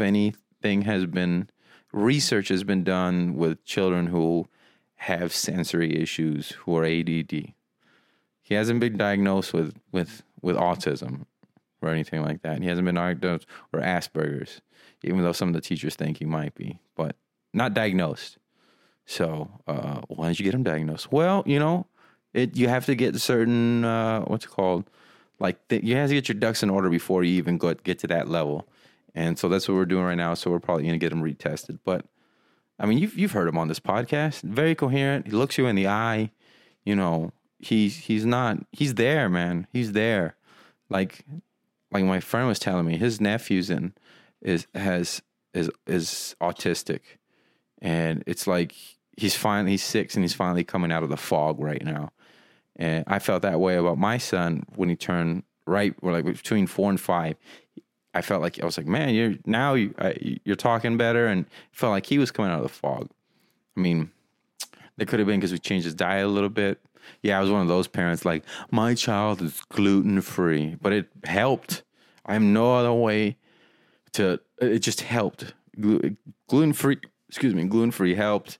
anything 0.64 0.82
has 0.82 1.06
been 1.06 1.48
research 1.92 2.48
has 2.48 2.64
been 2.64 2.82
done 2.84 3.36
with 3.36 3.64
children 3.64 4.06
who 4.06 4.48
have 4.96 5.32
sensory 5.32 6.00
issues 6.00 6.52
who 6.52 6.76
are 6.76 6.84
ADD. 6.84 7.52
He 8.42 8.54
hasn't 8.54 8.80
been 8.80 8.96
diagnosed 8.96 9.52
with 9.52 9.74
with 9.92 10.22
with 10.40 10.56
autism 10.56 11.26
or 11.82 11.90
anything 11.90 12.22
like 12.22 12.42
that. 12.42 12.62
He 12.62 12.68
hasn't 12.68 12.86
been 12.86 12.94
diagnosed 12.94 13.46
or 13.72 13.80
Asperger's, 13.80 14.62
even 15.02 15.22
though 15.22 15.32
some 15.32 15.48
of 15.48 15.54
the 15.54 15.60
teachers 15.60 15.96
think 15.96 16.18
he 16.18 16.24
might 16.24 16.54
be, 16.54 16.80
but 16.96 17.16
not 17.52 17.74
diagnosed. 17.74 18.38
So 19.04 19.50
uh, 19.66 20.00
why 20.08 20.28
did 20.28 20.40
you 20.40 20.44
get 20.44 20.54
him 20.54 20.62
diagnosed? 20.62 21.12
Well, 21.12 21.42
you 21.44 21.58
know, 21.58 21.86
it 22.32 22.56
you 22.56 22.68
have 22.68 22.86
to 22.86 22.94
get 22.94 23.20
certain 23.20 23.84
uh, 23.84 24.22
what's 24.22 24.46
it 24.46 24.50
called, 24.50 24.84
like 25.38 25.68
th- 25.68 25.84
you 25.84 25.96
have 25.96 26.08
to 26.08 26.14
get 26.14 26.28
your 26.28 26.38
ducks 26.38 26.62
in 26.62 26.70
order 26.70 26.88
before 26.88 27.22
you 27.22 27.34
even 27.34 27.58
go 27.58 27.74
get 27.74 27.98
to 27.98 28.06
that 28.06 28.28
level, 28.28 28.66
and 29.14 29.38
so 29.38 29.48
that's 29.48 29.68
what 29.68 29.74
we're 29.74 29.86
doing 29.86 30.04
right 30.04 30.14
now. 30.14 30.34
So 30.34 30.50
we're 30.50 30.60
probably 30.60 30.84
gonna 30.84 30.98
get 30.98 31.12
him 31.12 31.22
retested. 31.22 31.78
But 31.84 32.06
I 32.78 32.86
mean, 32.86 32.98
you've 32.98 33.16
you've 33.16 33.32
heard 33.32 33.48
him 33.48 33.58
on 33.58 33.68
this 33.68 33.80
podcast, 33.80 34.42
very 34.42 34.74
coherent. 34.74 35.26
He 35.26 35.32
looks 35.32 35.58
you 35.58 35.66
in 35.66 35.76
the 35.76 35.88
eye, 35.88 36.30
you 36.84 36.96
know. 36.96 37.32
he's 37.58 37.96
he's 37.96 38.26
not 38.26 38.58
he's 38.72 38.94
there, 38.94 39.28
man. 39.28 39.66
He's 39.72 39.92
there. 39.92 40.36
Like 40.88 41.24
like 41.90 42.04
my 42.04 42.20
friend 42.20 42.48
was 42.48 42.58
telling 42.58 42.86
me, 42.86 42.96
his 42.96 43.20
nephew's 43.20 43.70
in 43.70 43.94
is 44.42 44.66
has 44.74 45.22
is 45.52 45.70
is 45.86 46.36
autistic, 46.40 47.00
and 47.80 48.22
it's 48.26 48.46
like 48.46 48.74
he's 49.16 49.36
finally 49.36 49.72
he's 49.72 49.84
six 49.84 50.14
and 50.14 50.24
he's 50.24 50.34
finally 50.34 50.64
coming 50.64 50.92
out 50.92 51.02
of 51.02 51.08
the 51.08 51.16
fog 51.16 51.60
right 51.60 51.84
now. 51.84 52.10
And 52.76 53.04
I 53.06 53.20
felt 53.20 53.42
that 53.42 53.60
way 53.60 53.76
about 53.76 53.98
my 53.98 54.18
son 54.18 54.64
when 54.74 54.88
he 54.88 54.96
turned 54.96 55.44
right, 55.66 55.94
or 56.02 56.12
like 56.12 56.24
between 56.24 56.66
four 56.66 56.90
and 56.90 57.00
five. 57.00 57.36
I 58.14 58.22
felt 58.22 58.40
like 58.42 58.62
I 58.62 58.64
was 58.64 58.78
like, 58.78 58.86
man, 58.86 59.14
you're 59.14 59.34
now 59.44 59.74
you 59.74 59.94
I, 59.98 60.38
you're 60.44 60.56
talking 60.56 60.96
better, 60.96 61.26
and 61.26 61.46
felt 61.72 61.90
like 61.90 62.06
he 62.06 62.18
was 62.18 62.30
coming 62.30 62.50
out 62.50 62.58
of 62.58 62.62
the 62.62 62.68
fog. 62.68 63.10
I 63.76 63.80
mean, 63.80 64.10
it 64.98 65.08
could 65.08 65.18
have 65.18 65.26
been 65.26 65.40
because 65.40 65.52
we 65.52 65.58
changed 65.58 65.84
his 65.84 65.94
diet 65.94 66.24
a 66.24 66.28
little 66.28 66.48
bit. 66.48 66.80
Yeah, 67.22 67.38
I 67.38 67.42
was 67.42 67.50
one 67.50 67.60
of 67.60 67.68
those 67.68 67.88
parents 67.88 68.24
like 68.24 68.44
my 68.70 68.94
child 68.94 69.42
is 69.42 69.60
gluten 69.68 70.20
free, 70.20 70.76
but 70.80 70.92
it 70.92 71.08
helped. 71.24 71.82
I 72.24 72.34
have 72.34 72.42
no 72.42 72.76
other 72.76 72.92
way 72.92 73.36
to. 74.12 74.40
It 74.58 74.78
just 74.78 75.02
helped. 75.02 75.52
Gluten 76.48 76.72
free. 76.72 76.98
Excuse 77.28 77.54
me. 77.54 77.64
Gluten 77.64 77.90
free 77.90 78.14
helped. 78.14 78.58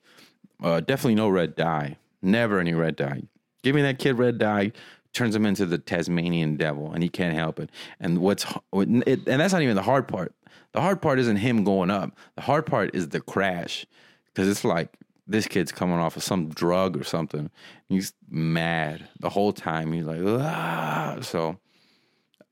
Uh, 0.62 0.80
definitely 0.80 1.14
no 1.14 1.28
red 1.28 1.54
dye. 1.54 1.96
Never 2.20 2.58
any 2.58 2.74
red 2.74 2.96
dye. 2.96 3.22
Give 3.62 3.74
me 3.74 3.82
that 3.82 3.98
kid 3.98 4.18
red 4.18 4.38
dye. 4.38 4.72
Turns 5.14 5.34
him 5.34 5.46
into 5.46 5.64
the 5.64 5.78
Tasmanian 5.78 6.56
devil, 6.56 6.92
and 6.92 7.02
he 7.02 7.08
can't 7.08 7.34
help 7.34 7.58
it. 7.58 7.70
And 8.00 8.18
what's 8.18 8.44
it, 8.72 9.26
and 9.26 9.40
that's 9.40 9.52
not 9.52 9.62
even 9.62 9.76
the 9.76 9.82
hard 9.82 10.06
part. 10.08 10.34
The 10.72 10.80
hard 10.80 11.00
part 11.00 11.18
isn't 11.20 11.36
him 11.36 11.64
going 11.64 11.90
up. 11.90 12.16
The 12.34 12.42
hard 12.42 12.66
part 12.66 12.94
is 12.94 13.08
the 13.08 13.20
crash, 13.20 13.86
because 14.26 14.48
it's 14.48 14.64
like 14.64 14.98
this 15.26 15.46
kid's 15.46 15.72
coming 15.72 15.98
off 15.98 16.16
of 16.16 16.22
some 16.22 16.48
drug 16.48 17.00
or 17.00 17.04
something. 17.04 17.50
He's 17.88 18.12
mad 18.28 19.08
the 19.20 19.30
whole 19.30 19.52
time. 19.52 19.92
He's 19.92 20.04
like, 20.04 20.20
ah. 20.22 21.18
So, 21.22 21.58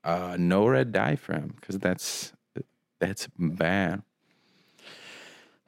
uh, 0.04 0.36
no 0.38 0.66
red 0.66 0.94
him 0.96 1.54
because 1.60 1.78
that's 1.78 2.32
that's 3.00 3.28
bad. 3.38 4.02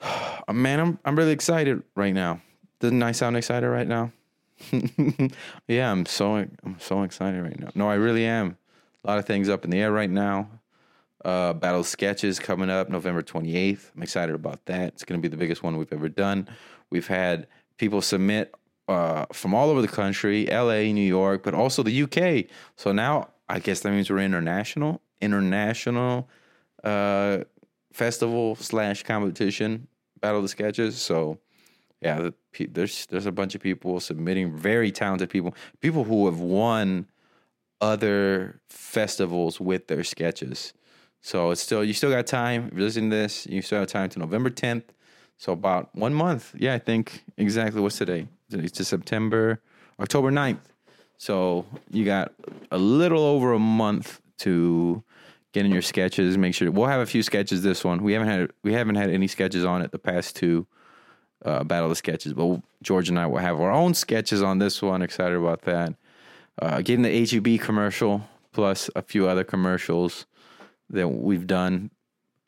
Man, 0.53 0.81
I'm 0.81 0.99
I'm 1.05 1.17
really 1.17 1.33
excited 1.33 1.83
right 1.95 2.15
now. 2.15 2.41
Doesn't 2.81 3.03
I 3.03 3.13
sound 3.13 3.37
excited 3.37 3.69
right 3.69 3.89
now? 3.89 4.13
yeah, 5.69 5.91
I'm 5.91 6.07
so 6.07 6.35
I'm 6.35 6.77
so 6.79 7.03
excited 7.03 7.43
right 7.43 7.59
now. 7.59 7.71
No, 7.75 7.89
I 7.89 7.95
really 7.95 8.25
am. 8.25 8.57
A 9.05 9.09
lot 9.09 9.19
of 9.19 9.27
things 9.27 9.49
up 9.49 9.65
in 9.65 9.71
the 9.71 9.81
air 9.81 9.93
right 9.93 10.11
now. 10.11 10.49
Uh, 11.25 11.53
Battle 11.55 11.85
Sketches 11.85 12.39
coming 12.39 12.71
up 12.71 12.89
November 12.89 13.23
28th. 13.23 13.91
I'm 13.97 14.03
excited 14.03 14.35
about 14.35 14.65
that. 14.67 14.89
It's 14.89 15.05
going 15.05 15.21
to 15.21 15.23
be 15.23 15.29
the 15.29 15.39
biggest 15.39 15.63
one 15.63 15.77
we've 15.77 15.93
ever 15.93 16.09
done. 16.09 16.49
We've 16.91 17.07
had 17.07 17.47
people 17.79 18.03
submit 18.03 18.55
uh, 18.89 19.27
from 19.33 19.55
all 19.55 19.71
over 19.71 19.81
the 19.81 19.89
country, 19.89 20.47
LA, 20.47 20.83
New 20.93 21.07
York, 21.07 21.43
but 21.43 21.55
also 21.55 21.83
the 21.83 22.03
UK. 22.03 22.51
So 22.77 22.93
now 22.93 23.29
I 23.49 23.59
guess 23.59 23.81
that 23.81 23.91
means 23.91 24.11
we're 24.11 24.19
international, 24.19 25.01
international 25.21 26.29
uh, 26.83 27.39
festival 27.93 28.57
slash 28.57 29.03
competition, 29.03 29.89
Battle 30.21 30.39
of 30.39 30.45
the 30.45 30.49
Sketches. 30.49 31.01
So 31.01 31.39
yeah, 32.05 32.31
there's 32.71 33.07
there's 33.07 33.27
a 33.27 33.33
bunch 33.33 33.55
of 33.55 33.63
people 33.63 33.99
submitting, 33.99 34.55
very 34.55 34.93
talented 34.93 35.31
people, 35.31 35.55
people 35.81 36.05
who 36.05 36.27
have 36.27 36.39
won 36.39 37.07
other 37.81 38.61
festivals 38.69 39.59
with 39.59 39.89
their 39.89 40.05
sketches. 40.05 40.75
So 41.23 41.51
it's 41.51 41.63
still 41.63 41.83
you 41.83 41.95
still 41.95 42.11
got 42.11 42.27
time. 42.27 42.69
If 42.69 42.75
you're 42.75 42.83
listening 42.83 43.11
to 43.11 43.17
this, 43.17 43.47
you 43.47 43.63
still 43.63 43.81
have 43.81 43.89
time 43.89 44.11
to 44.11 44.19
November 44.19 44.51
10th. 44.51 44.85
So 45.39 45.53
about 45.53 45.95
one 45.95 46.13
month. 46.13 46.55
Yeah, 46.59 46.75
I 46.75 46.79
think 46.79 47.25
exactly 47.39 47.81
what's 47.81 47.97
today? 47.97 48.29
It's 48.51 48.73
to 48.73 48.85
September, 48.85 49.61
October 49.99 50.31
9th. 50.31 50.61
So 51.17 51.65
you 51.91 52.05
got 52.05 52.33
a 52.71 52.79
little 52.79 53.23
over 53.23 53.55
a 53.55 53.59
month 53.59 54.21
to 54.41 55.03
get 55.53 55.65
in 55.65 55.73
your 55.73 55.83
sketches. 55.83 56.37
Make 56.37 56.55
sure 56.55 56.71
we'll 56.71 56.87
have 56.87 57.01
a 57.01 57.07
few 57.07 57.23
sketches 57.23 57.63
this 57.63 57.83
one. 57.83 58.03
We 58.03 58.13
haven't 58.13 58.29
had 58.29 58.51
we 58.63 58.75
haven't 58.75 58.97
had 58.97 59.09
any 59.09 59.27
sketches 59.27 59.65
on 59.65 59.81
it 59.81 59.91
the 59.91 59.99
past 59.99 60.37
two 60.37 60.67
uh, 61.45 61.65
battle 61.65 61.91
of 61.91 61.97
sketches, 61.97 62.33
but 62.33 62.61
George 62.83 63.09
and 63.09 63.19
I 63.19 63.27
will 63.27 63.39
have 63.39 63.61
our 63.61 63.71
own 63.71 63.95
sketches 63.95 64.43
on 64.43 64.59
this 64.59 64.81
one. 64.81 65.03
Excited 65.03 65.37
about 65.37 65.63
that. 65.63 65.95
Uh, 66.61 66.81
getting 66.83 67.03
the 67.03 67.27
HEB 67.27 67.61
commercial 67.61 68.29
plus 68.53 68.89
a 68.95 69.03
few 69.03 69.29
other 69.29 69.45
commercials 69.45 70.27
that 70.91 71.09
we've 71.09 71.47
done, 71.47 71.91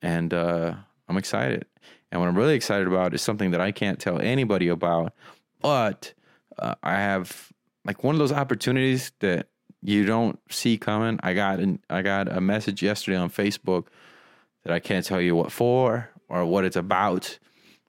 and 0.00 0.32
uh, 0.32 0.74
I'm 1.08 1.16
excited. 1.16 1.66
And 2.10 2.20
what 2.20 2.28
I'm 2.28 2.36
really 2.36 2.54
excited 2.54 2.86
about 2.86 3.14
is 3.14 3.22
something 3.22 3.50
that 3.50 3.60
I 3.60 3.72
can't 3.72 3.98
tell 3.98 4.20
anybody 4.20 4.68
about, 4.68 5.12
but 5.60 6.14
uh, 6.58 6.74
I 6.82 6.94
have 6.94 7.52
like 7.84 8.04
one 8.04 8.14
of 8.14 8.18
those 8.18 8.32
opportunities 8.32 9.12
that 9.20 9.48
you 9.82 10.04
don't 10.04 10.38
see 10.50 10.78
coming. 10.78 11.18
I 11.22 11.34
got 11.34 11.60
an, 11.60 11.80
I 11.90 12.02
got 12.02 12.30
a 12.30 12.40
message 12.40 12.82
yesterday 12.82 13.16
on 13.16 13.30
Facebook 13.30 13.86
that 14.64 14.72
I 14.72 14.80
can't 14.80 15.04
tell 15.04 15.20
you 15.20 15.36
what 15.36 15.52
for 15.52 16.10
or 16.28 16.44
what 16.44 16.64
it's 16.64 16.76
about, 16.76 17.38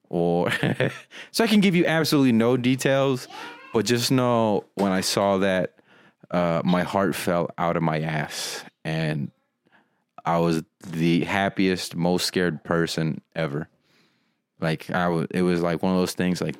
or 0.09 0.51
so 1.31 1.43
I 1.43 1.47
can 1.47 1.59
give 1.59 1.75
you 1.75 1.85
absolutely 1.85 2.31
no 2.31 2.57
details, 2.57 3.27
but 3.73 3.85
just 3.85 4.11
know 4.11 4.65
when 4.75 4.91
I 4.91 5.01
saw 5.01 5.37
that, 5.39 5.75
uh, 6.31 6.61
my 6.63 6.83
heart 6.83 7.15
fell 7.15 7.49
out 7.57 7.77
of 7.77 7.83
my 7.83 8.01
ass, 8.01 8.63
and 8.83 9.31
I 10.25 10.39
was 10.39 10.63
the 10.85 11.23
happiest, 11.23 11.95
most 11.95 12.25
scared 12.25 12.63
person 12.63 13.21
ever. 13.35 13.69
Like 14.59 14.89
I 14.89 15.07
was, 15.07 15.27
it 15.31 15.41
was 15.41 15.61
like 15.61 15.81
one 15.83 15.93
of 15.93 15.99
those 15.99 16.13
things. 16.13 16.41
Like 16.41 16.55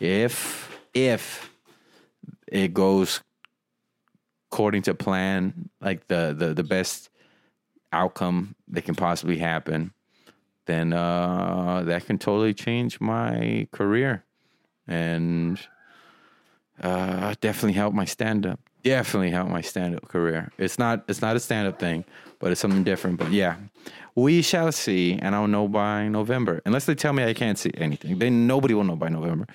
if 0.00 0.70
if 0.94 1.50
it 2.46 2.72
goes 2.72 3.20
according 4.50 4.82
to 4.82 4.94
plan, 4.94 5.68
like 5.80 6.06
the 6.08 6.34
the 6.36 6.54
the 6.54 6.64
best 6.64 7.10
outcome 7.92 8.54
that 8.68 8.82
can 8.82 8.94
possibly 8.94 9.36
happen, 9.36 9.92
then 10.66 10.92
uh, 10.92 11.82
that 11.84 12.06
can 12.06 12.18
totally 12.18 12.54
change 12.54 13.00
my 13.00 13.68
career 13.72 14.24
and 14.86 15.58
uh, 16.82 17.34
definitely 17.40 17.72
help 17.72 17.94
my 17.94 18.04
stand 18.04 18.46
up 18.46 18.60
definitely 18.84 19.30
help 19.30 19.48
my 19.48 19.62
stand 19.62 19.96
up 19.96 20.06
career. 20.06 20.52
It's 20.58 20.78
not 20.78 21.04
it's 21.08 21.20
not 21.20 21.34
a 21.34 21.40
stand 21.40 21.66
up 21.66 21.80
thing, 21.80 22.04
but 22.38 22.52
it's 22.52 22.60
something 22.60 22.84
different. 22.84 23.18
But 23.18 23.32
yeah, 23.32 23.56
we 24.14 24.42
shall 24.42 24.70
see, 24.70 25.18
and 25.20 25.34
I'll 25.34 25.48
know 25.48 25.66
by 25.66 26.06
November. 26.06 26.62
Unless 26.64 26.84
they 26.84 26.94
tell 26.94 27.12
me 27.12 27.24
I 27.24 27.34
can't 27.34 27.58
see 27.58 27.72
anything, 27.76 28.18
then 28.18 28.46
nobody 28.46 28.74
will 28.74 28.84
know 28.84 28.96
by 28.96 29.08
November. 29.08 29.46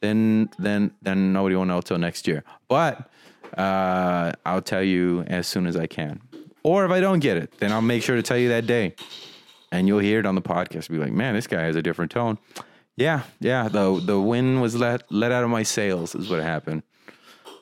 Then 0.00 0.50
then 0.58 0.90
then 1.00 1.32
nobody 1.32 1.54
will 1.54 1.64
know 1.64 1.80
till 1.80 1.98
next 1.98 2.28
year. 2.28 2.44
But 2.68 3.08
uh, 3.56 4.32
I'll 4.44 4.62
tell 4.62 4.82
you 4.82 5.22
as 5.28 5.46
soon 5.46 5.66
as 5.66 5.76
I 5.76 5.86
can. 5.86 6.20
Or 6.64 6.84
if 6.84 6.90
I 6.92 7.00
don't 7.00 7.20
get 7.20 7.36
it, 7.36 7.58
then 7.58 7.72
I'll 7.72 7.82
make 7.82 8.02
sure 8.02 8.14
to 8.14 8.22
tell 8.22 8.38
you 8.38 8.50
that 8.50 8.66
day, 8.66 8.94
and 9.72 9.88
you'll 9.88 9.98
hear 9.98 10.20
it 10.20 10.26
on 10.26 10.36
the 10.36 10.42
podcast. 10.42 10.88
Be 10.88 10.98
like, 10.98 11.12
man, 11.12 11.34
this 11.34 11.48
guy 11.48 11.62
has 11.62 11.74
a 11.74 11.82
different 11.82 12.12
tone. 12.12 12.38
Yeah, 12.94 13.22
yeah. 13.40 13.68
The 13.68 14.00
the 14.00 14.20
wind 14.20 14.62
was 14.62 14.76
let 14.76 15.10
let 15.10 15.32
out 15.32 15.42
of 15.42 15.50
my 15.50 15.64
sails 15.64 16.14
is 16.14 16.30
what 16.30 16.40
happened 16.40 16.84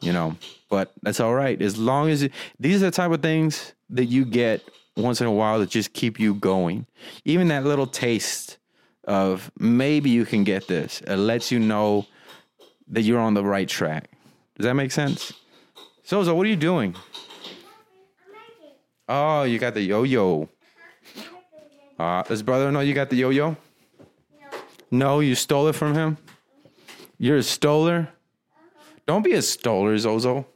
you 0.01 0.13
know. 0.13 0.37
But 0.69 0.93
that's 1.03 1.21
all 1.21 1.35
right 1.35 1.61
as 1.61 1.79
long 1.79 2.11
as 2.11 2.23
it, 2.23 2.33
these 2.59 2.83
are 2.83 2.87
the 2.87 2.91
type 2.91 3.11
of 3.11 3.23
things 3.23 3.75
that 3.91 4.07
you 4.07 4.25
get 4.25 4.63
once 4.97 5.21
in 5.21 5.27
a 5.27 5.33
while 5.33 5.59
that 5.61 5.71
just 5.71 5.93
keep 5.93 6.21
you 6.21 6.35
going. 6.35 6.87
Even 7.25 7.49
that 7.49 7.65
little 7.65 7.87
taste 7.87 8.59
of 9.05 9.51
maybe 9.59 10.11
you 10.11 10.25
can 10.25 10.45
get 10.45 10.69
this, 10.69 11.01
it 11.07 11.17
lets 11.17 11.51
you 11.51 11.59
know 11.59 12.07
that 12.89 13.03
you're 13.03 13.21
on 13.21 13.35
the 13.35 13.45
right 13.45 13.69
track. 13.69 14.11
Does 14.57 14.65
that 14.65 14.75
make 14.75 14.93
sense? 14.93 15.33
Sozo, 16.07 16.37
what 16.37 16.47
are 16.47 16.51
you 16.51 16.57
doing? 16.57 16.95
Oh, 19.09 19.43
you 19.43 19.59
got 19.59 19.75
the 19.75 19.81
yo-yo. 19.81 20.49
Uh, 22.01 22.23
does 22.23 22.43
brother 22.43 22.73
know 22.73 22.81
you 22.81 22.95
got 22.95 23.11
the 23.11 23.17
yo-yo? 23.17 23.51
No. 23.51 23.57
No, 24.91 25.21
you 25.21 25.35
stole 25.35 25.69
it 25.69 25.75
from 25.75 25.93
him? 25.93 26.17
You're 27.19 27.37
a 27.37 27.43
stoler? 27.43 28.09
Don't 29.07 29.23
be 29.23 29.35
a 29.35 29.43
stoler, 29.43 29.99
Zozo. 29.99 30.47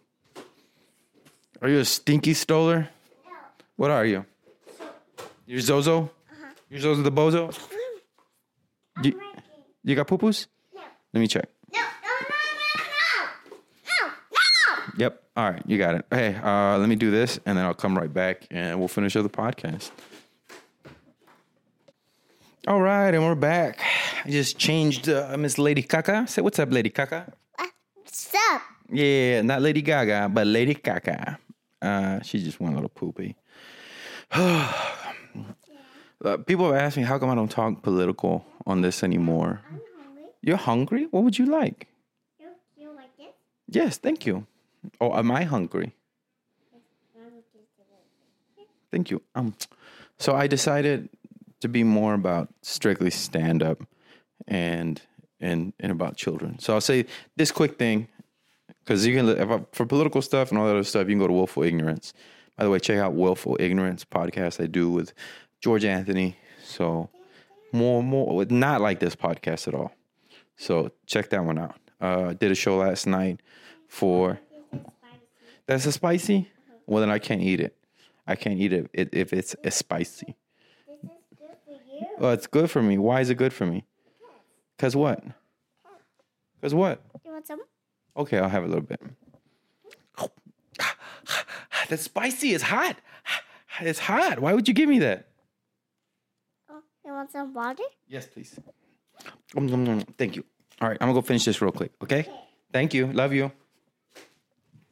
Are 1.60 1.68
you 1.68 1.80
a 1.80 1.84
stinky 1.84 2.32
stoler? 2.32 2.88
No. 3.26 3.32
What 3.76 3.90
are 3.90 4.06
you? 4.06 4.24
You're 5.44 5.60
Zozo? 5.60 6.04
Uh-huh. 6.04 6.46
You're 6.70 6.80
Zozo 6.80 7.02
the 7.02 7.12
Bozo? 7.12 7.54
You, 9.02 9.20
you 9.82 9.94
got 9.94 10.06
poo-poos? 10.06 10.46
No. 10.74 10.80
Let 11.12 11.20
me 11.20 11.26
check. 11.26 11.46
No, 11.74 11.80
no, 11.80 11.86
no, 12.22 12.36
no, 12.78 13.26
no, 13.84 14.06
no, 14.06 14.86
no. 14.86 14.92
Yep. 14.96 15.22
All 15.36 15.50
right, 15.50 15.62
you 15.66 15.76
got 15.76 15.96
it. 15.96 16.06
Hey, 16.10 16.36
uh, 16.42 16.78
let 16.78 16.88
me 16.88 16.96
do 16.96 17.10
this, 17.10 17.38
and 17.44 17.58
then 17.58 17.66
I'll 17.66 17.74
come 17.74 17.98
right 17.98 18.10
back, 18.10 18.46
and 18.50 18.78
we'll 18.78 18.88
finish 18.88 19.14
up 19.14 19.24
the 19.24 19.28
podcast. 19.28 19.90
All 22.66 22.80
right, 22.80 23.12
and 23.12 23.22
we're 23.22 23.34
back. 23.34 23.78
I 24.24 24.30
just 24.30 24.56
changed 24.56 25.10
uh, 25.10 25.36
Miss 25.36 25.58
Lady 25.58 25.82
Kaka. 25.82 26.26
Say, 26.26 26.40
what's 26.40 26.58
up, 26.58 26.72
Lady 26.72 26.88
Kaka? 26.88 27.30
up? 27.58 28.62
Yeah, 28.90 29.42
not 29.42 29.60
Lady 29.60 29.82
Gaga, 29.82 30.30
but 30.32 30.46
Lady 30.46 30.72
Gaga. 30.72 31.38
Uh, 31.82 32.22
she's 32.22 32.42
just 32.42 32.60
one 32.60 32.72
little 32.72 32.88
poopy. 32.88 33.36
uh, 34.30 34.72
people 36.46 36.72
have 36.72 36.80
asked 36.80 36.96
me 36.96 37.02
how 37.02 37.18
come 37.18 37.28
I 37.28 37.34
don't 37.34 37.50
talk 37.50 37.82
political 37.82 38.46
on 38.64 38.80
this 38.80 39.04
anymore. 39.04 39.60
I'm 39.68 39.80
hungry. 39.98 40.22
You're 40.40 40.56
hungry? 40.56 41.06
What 41.10 41.22
would 41.22 41.38
you 41.38 41.44
like? 41.44 41.86
You, 42.40 42.46
you 42.78 42.96
like 42.96 43.14
this? 43.18 43.34
Yes, 43.68 43.98
thank 43.98 44.24
you. 44.24 44.46
Oh, 45.02 45.14
am 45.14 45.30
I 45.30 45.44
hungry? 45.44 45.92
Thank 48.90 49.10
you. 49.10 49.20
Um, 49.34 49.54
so 50.18 50.34
I 50.34 50.46
decided 50.46 51.10
to 51.64 51.68
be 51.68 51.82
more 51.82 52.12
about 52.12 52.52
strictly 52.60 53.08
stand 53.08 53.62
up 53.62 53.82
and 54.46 55.00
and 55.40 55.72
and 55.80 55.90
about 55.90 56.14
children. 56.14 56.58
So 56.58 56.74
I'll 56.74 56.82
say 56.82 57.06
this 57.36 57.50
quick 57.50 57.78
thing 57.78 58.06
because 58.84 59.06
you 59.06 59.14
can 59.14 59.50
I, 59.50 59.60
for 59.72 59.86
political 59.86 60.20
stuff 60.20 60.50
and 60.50 60.58
all 60.58 60.66
that 60.66 60.74
other 60.74 60.84
stuff, 60.84 61.08
you 61.08 61.12
can 61.12 61.20
go 61.20 61.26
to 61.26 61.32
Willful 61.32 61.62
Ignorance. 61.62 62.12
By 62.58 62.64
the 62.64 62.70
way, 62.70 62.78
check 62.80 62.98
out 62.98 63.14
Willful 63.14 63.56
Ignorance 63.58 64.04
podcast 64.04 64.62
I 64.62 64.66
do 64.66 64.90
with 64.90 65.14
George 65.62 65.86
Anthony. 65.86 66.36
So 66.62 67.08
more 67.72 68.02
more 68.02 68.44
not 68.44 68.82
like 68.82 69.00
this 69.00 69.16
podcast 69.16 69.66
at 69.66 69.74
all. 69.74 69.92
So 70.58 70.92
check 71.06 71.30
that 71.30 71.46
one 71.46 71.58
out. 71.58 71.76
Uh, 71.98 72.34
did 72.34 72.52
a 72.52 72.54
show 72.54 72.76
last 72.76 73.06
night 73.06 73.40
for 73.88 74.38
that's 75.64 75.86
a 75.86 75.92
spicy. 75.92 76.50
Well, 76.86 77.00
then 77.00 77.08
I 77.08 77.18
can't 77.18 77.40
eat 77.40 77.60
it. 77.60 77.74
I 78.26 78.36
can't 78.36 78.60
eat 78.60 78.74
it 78.74 78.90
if 78.92 79.32
it's 79.32 79.56
a 79.64 79.70
spicy. 79.70 80.36
This 81.02 81.12
is 81.12 81.38
good 81.38 81.56
for 81.66 81.83
you. 81.94 82.06
Well, 82.18 82.32
it's 82.32 82.46
good 82.46 82.70
for 82.70 82.82
me. 82.82 82.98
Why 82.98 83.20
is 83.20 83.30
it 83.30 83.36
good 83.36 83.52
for 83.52 83.66
me? 83.66 83.84
Cause 84.78 84.96
what? 84.96 85.22
Cause 86.60 86.74
what? 86.74 87.02
You 87.24 87.32
want 87.32 87.46
some? 87.46 87.60
Okay, 88.16 88.38
I'll 88.38 88.48
have 88.48 88.64
a 88.64 88.66
little 88.66 88.82
bit. 88.82 89.00
That's 91.88 92.02
spicy. 92.02 92.54
It's 92.54 92.64
hot. 92.64 92.96
It's 93.80 93.98
hot. 93.98 94.38
Why 94.38 94.54
would 94.54 94.68
you 94.68 94.74
give 94.74 94.88
me 94.88 95.00
that? 95.00 95.28
Oh, 96.70 96.80
you 97.04 97.12
want 97.12 97.30
some 97.32 97.52
water? 97.52 97.82
Yes, 98.08 98.26
please. 98.26 98.58
Thank 100.18 100.36
you. 100.36 100.44
All 100.80 100.88
right, 100.88 100.98
I'm 101.00 101.08
gonna 101.08 101.14
go 101.14 101.22
finish 101.22 101.44
this 101.44 101.60
real 101.60 101.72
quick. 101.72 101.92
Okay. 102.02 102.26
Thank 102.72 102.94
you. 102.94 103.06
Love 103.12 103.32
you. 103.32 103.52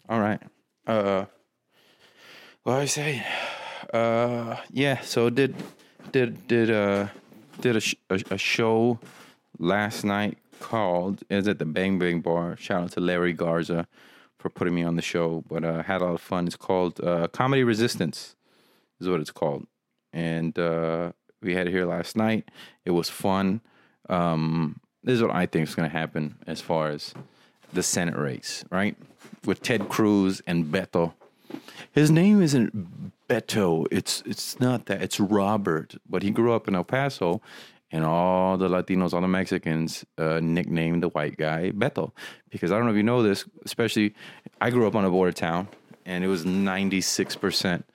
All 0.08 0.20
right. 0.20 0.40
Uh, 0.86 1.24
what 2.62 2.74
I 2.74 2.84
say? 2.86 3.24
Uh, 3.92 4.56
yeah. 4.70 5.00
So 5.00 5.30
did 5.30 5.54
did 6.12 6.46
did 6.46 6.70
uh 6.70 7.08
did 7.60 7.76
a 7.76 7.80
sh- 7.80 7.94
a, 8.10 8.20
a 8.30 8.38
show 8.38 8.98
last 9.58 10.04
night 10.04 10.38
called 10.60 11.22
is 11.28 11.48
at 11.48 11.58
the 11.58 11.64
Bang 11.64 11.98
Bang 11.98 12.20
Bar. 12.20 12.56
Shout 12.56 12.84
out 12.84 12.92
to 12.92 13.00
Larry 13.00 13.32
Garza 13.32 13.86
for 14.38 14.48
putting 14.48 14.74
me 14.74 14.82
on 14.82 14.96
the 14.96 15.02
show, 15.02 15.44
but 15.48 15.64
uh, 15.64 15.82
had 15.82 16.00
a 16.00 16.04
lot 16.04 16.14
of 16.14 16.20
fun. 16.20 16.46
It's 16.46 16.56
called 16.56 17.00
uh, 17.00 17.28
Comedy 17.28 17.64
Resistance, 17.64 18.36
is 19.00 19.08
what 19.08 19.20
it's 19.20 19.30
called, 19.30 19.66
and 20.12 20.58
uh, 20.58 21.12
we 21.42 21.54
had 21.54 21.66
it 21.66 21.70
here 21.70 21.86
last 21.86 22.16
night. 22.16 22.48
It 22.84 22.90
was 22.90 23.08
fun. 23.08 23.60
Um, 24.08 24.80
this 25.04 25.14
is 25.14 25.22
what 25.22 25.32
I 25.32 25.46
think 25.46 25.68
is 25.68 25.74
going 25.74 25.88
to 25.88 25.96
happen 25.96 26.36
as 26.46 26.60
far 26.60 26.88
as 26.88 27.14
the 27.72 27.82
Senate 27.82 28.16
race, 28.16 28.64
right? 28.70 28.96
With 29.44 29.62
Ted 29.62 29.88
Cruz 29.88 30.42
and 30.46 30.66
Beto. 30.66 31.14
His 31.92 32.10
name 32.10 32.42
isn't 32.42 33.12
Beto. 33.32 33.86
It's 33.90 34.22
it's 34.26 34.60
not 34.60 34.86
that. 34.86 35.00
It's 35.02 35.18
Robert. 35.18 35.94
But 36.08 36.22
he 36.22 36.30
grew 36.30 36.52
up 36.52 36.68
in 36.68 36.74
El 36.74 36.84
Paso, 36.84 37.40
and 37.90 38.04
all 38.04 38.58
the 38.58 38.68
Latinos, 38.68 39.14
all 39.14 39.22
the 39.22 39.28
Mexicans, 39.28 40.04
uh, 40.18 40.40
nicknamed 40.42 41.02
the 41.02 41.08
white 41.08 41.38
guy 41.38 41.70
Beto. 41.70 42.12
Because 42.50 42.70
I 42.70 42.76
don't 42.76 42.84
know 42.84 42.90
if 42.90 42.96
you 42.96 43.02
know 43.02 43.22
this, 43.22 43.46
especially 43.64 44.14
I 44.60 44.68
grew 44.70 44.86
up 44.86 44.94
on 44.94 45.06
a 45.06 45.10
border 45.10 45.32
town, 45.32 45.68
and 46.04 46.22
it 46.22 46.28
was 46.28 46.44
ninety 46.44 47.00
six 47.00 47.34
percent 47.34 47.86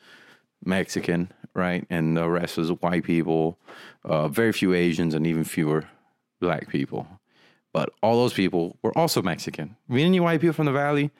Mexican, 0.65 1.31
right? 1.53 1.85
And 1.89 2.17
the 2.17 2.27
rest 2.27 2.57
was 2.57 2.71
white 2.71 3.03
people, 3.03 3.59
uh, 4.03 4.27
very 4.29 4.53
few 4.53 4.73
Asians, 4.73 5.13
and 5.13 5.27
even 5.27 5.43
fewer 5.43 5.83
black 6.41 6.67
people. 6.67 7.07
But 7.73 7.89
all 8.01 8.15
those 8.15 8.33
people 8.33 8.79
were 8.81 8.97
also 8.97 9.21
Mexican. 9.21 9.75
Many 9.87 10.19
white 10.19 10.41
people 10.41 10.53
from 10.53 10.65
the 10.65 10.71
valley, 10.71 11.11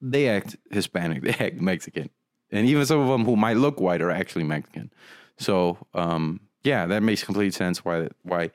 they 0.00 0.28
act 0.28 0.56
Hispanic, 0.70 1.22
they 1.24 1.34
act 1.44 1.60
Mexican. 1.60 2.10
And 2.50 2.66
even 2.66 2.86
some 2.86 3.00
of 3.00 3.08
them 3.08 3.24
who 3.24 3.36
might 3.36 3.56
look 3.56 3.80
white 3.80 4.00
are 4.00 4.10
actually 4.10 4.44
Mexican. 4.44 4.90
So, 5.38 5.78
um, 5.94 6.40
yeah, 6.62 6.86
that 6.86 7.02
makes 7.02 7.22
complete 7.24 7.54
sense 7.54 7.84
why 7.84 8.08
why 8.22 8.50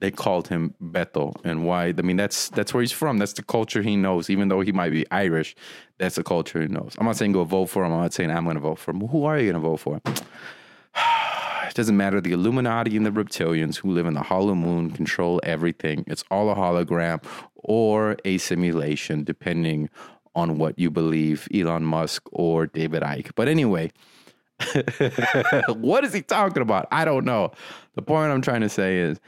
they 0.00 0.10
called 0.10 0.48
him 0.48 0.74
Beto 0.82 1.34
and 1.44 1.64
why 1.64 1.94
I 1.96 2.02
mean 2.02 2.16
that's 2.16 2.48
that's 2.50 2.74
where 2.74 2.80
he's 2.80 2.92
from. 2.92 3.18
That's 3.18 3.34
the 3.34 3.42
culture 3.42 3.82
he 3.82 3.96
knows. 3.96 4.30
Even 4.30 4.48
though 4.48 4.60
he 4.60 4.72
might 4.72 4.90
be 4.90 5.06
Irish, 5.10 5.54
that's 5.98 6.16
the 6.16 6.24
culture 6.24 6.60
he 6.60 6.68
knows. 6.68 6.94
I'm 6.98 7.06
not 7.06 7.16
saying 7.16 7.32
go 7.32 7.44
vote 7.44 7.66
for 7.66 7.84
him. 7.84 7.92
I'm 7.92 8.00
not 8.00 8.12
saying 8.12 8.30
I'm 8.30 8.44
going 8.44 8.56
to 8.56 8.60
vote 8.60 8.78
for 8.78 8.90
him. 8.90 9.06
Who 9.06 9.24
are 9.24 9.38
you 9.38 9.52
going 9.52 9.62
to 9.62 9.68
vote 9.68 9.80
for? 9.80 10.00
It 11.72 11.76
doesn't 11.76 11.96
matter. 11.96 12.20
The 12.20 12.32
Illuminati 12.32 12.98
and 12.98 13.06
the 13.06 13.10
reptilians 13.10 13.76
who 13.76 13.92
live 13.92 14.04
in 14.04 14.12
the 14.12 14.20
hollow 14.20 14.54
moon 14.54 14.90
control 14.90 15.40
everything. 15.42 16.04
It's 16.06 16.22
all 16.30 16.50
a 16.50 16.54
hologram 16.54 17.24
or 17.54 18.18
a 18.26 18.36
simulation, 18.36 19.24
depending 19.24 19.88
on 20.34 20.58
what 20.58 20.78
you 20.78 20.90
believe, 20.90 21.48
Elon 21.54 21.84
Musk 21.84 22.28
or 22.32 22.66
David 22.66 23.02
Icke. 23.02 23.32
But 23.34 23.48
anyway, 23.48 23.92
what 25.68 26.04
is 26.04 26.12
he 26.12 26.22
talking 26.22 26.62
about? 26.62 26.88
I 26.90 27.04
don't 27.04 27.24
know. 27.24 27.52
The 27.94 28.02
point 28.02 28.32
I'm 28.32 28.42
trying 28.42 28.62
to 28.62 28.68
say 28.68 28.98
is 28.98 29.20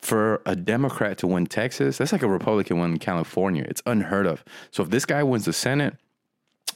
for 0.00 0.42
a 0.46 0.56
Democrat 0.56 1.18
to 1.18 1.26
win 1.26 1.46
Texas, 1.46 1.98
that's 1.98 2.12
like 2.12 2.22
a 2.22 2.28
Republican 2.28 2.78
win 2.78 2.98
California. 2.98 3.64
It's 3.68 3.82
unheard 3.86 4.26
of. 4.26 4.44
So 4.70 4.82
if 4.82 4.90
this 4.90 5.04
guy 5.04 5.22
wins 5.22 5.44
the 5.44 5.52
Senate, 5.52 5.96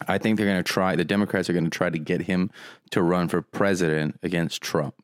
I 0.08 0.18
think 0.18 0.36
they're 0.36 0.46
going 0.46 0.62
to 0.62 0.72
try, 0.72 0.96
the 0.96 1.04
Democrats 1.04 1.48
are 1.48 1.52
going 1.52 1.64
to 1.64 1.70
try 1.70 1.88
to 1.88 1.98
get 1.98 2.22
him 2.22 2.50
to 2.90 3.02
run 3.02 3.28
for 3.28 3.42
president 3.42 4.18
against 4.22 4.60
Trump. 4.60 4.94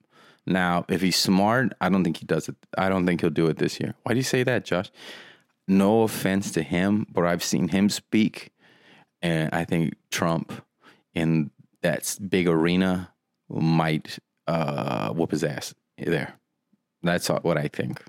Now, 0.47 0.85
if 0.89 1.01
he's 1.01 1.17
smart, 1.17 1.73
I 1.81 1.89
don't 1.89 2.03
think 2.03 2.17
he 2.17 2.27
does 2.27 2.49
it. 2.49 2.57
I 2.77 2.89
don't 2.89 3.07
think 3.07 3.21
he'll 3.21 3.31
do 3.31 3.47
it 3.47 3.59
this 3.59 3.79
year. 3.79 3.95
Why 4.03 4.15
do 4.15 4.19
you 4.19 4.25
say 4.25 4.43
that, 4.43 4.65
Josh? 4.65 4.91
No 5.69 6.03
offense 6.03 6.51
to 6.53 6.63
him, 6.63 7.07
but 7.13 7.25
I've 7.25 7.45
seen 7.45 7.69
him 7.69 7.89
speak, 7.89 8.51
and 9.23 9.51
I 9.53 9.65
think 9.65 9.95
Trump 10.11 10.53
in 11.15 11.51
that 11.83 12.17
big 12.29 12.49
arena 12.49 13.13
might 13.49 14.19
uh, 14.47 15.11
whoop 15.11 15.31
his 15.31 15.45
ass 15.45 15.75
there. 15.99 16.35
That's 17.03 17.29
what 17.29 17.57
I 17.57 17.69
think. 17.69 18.03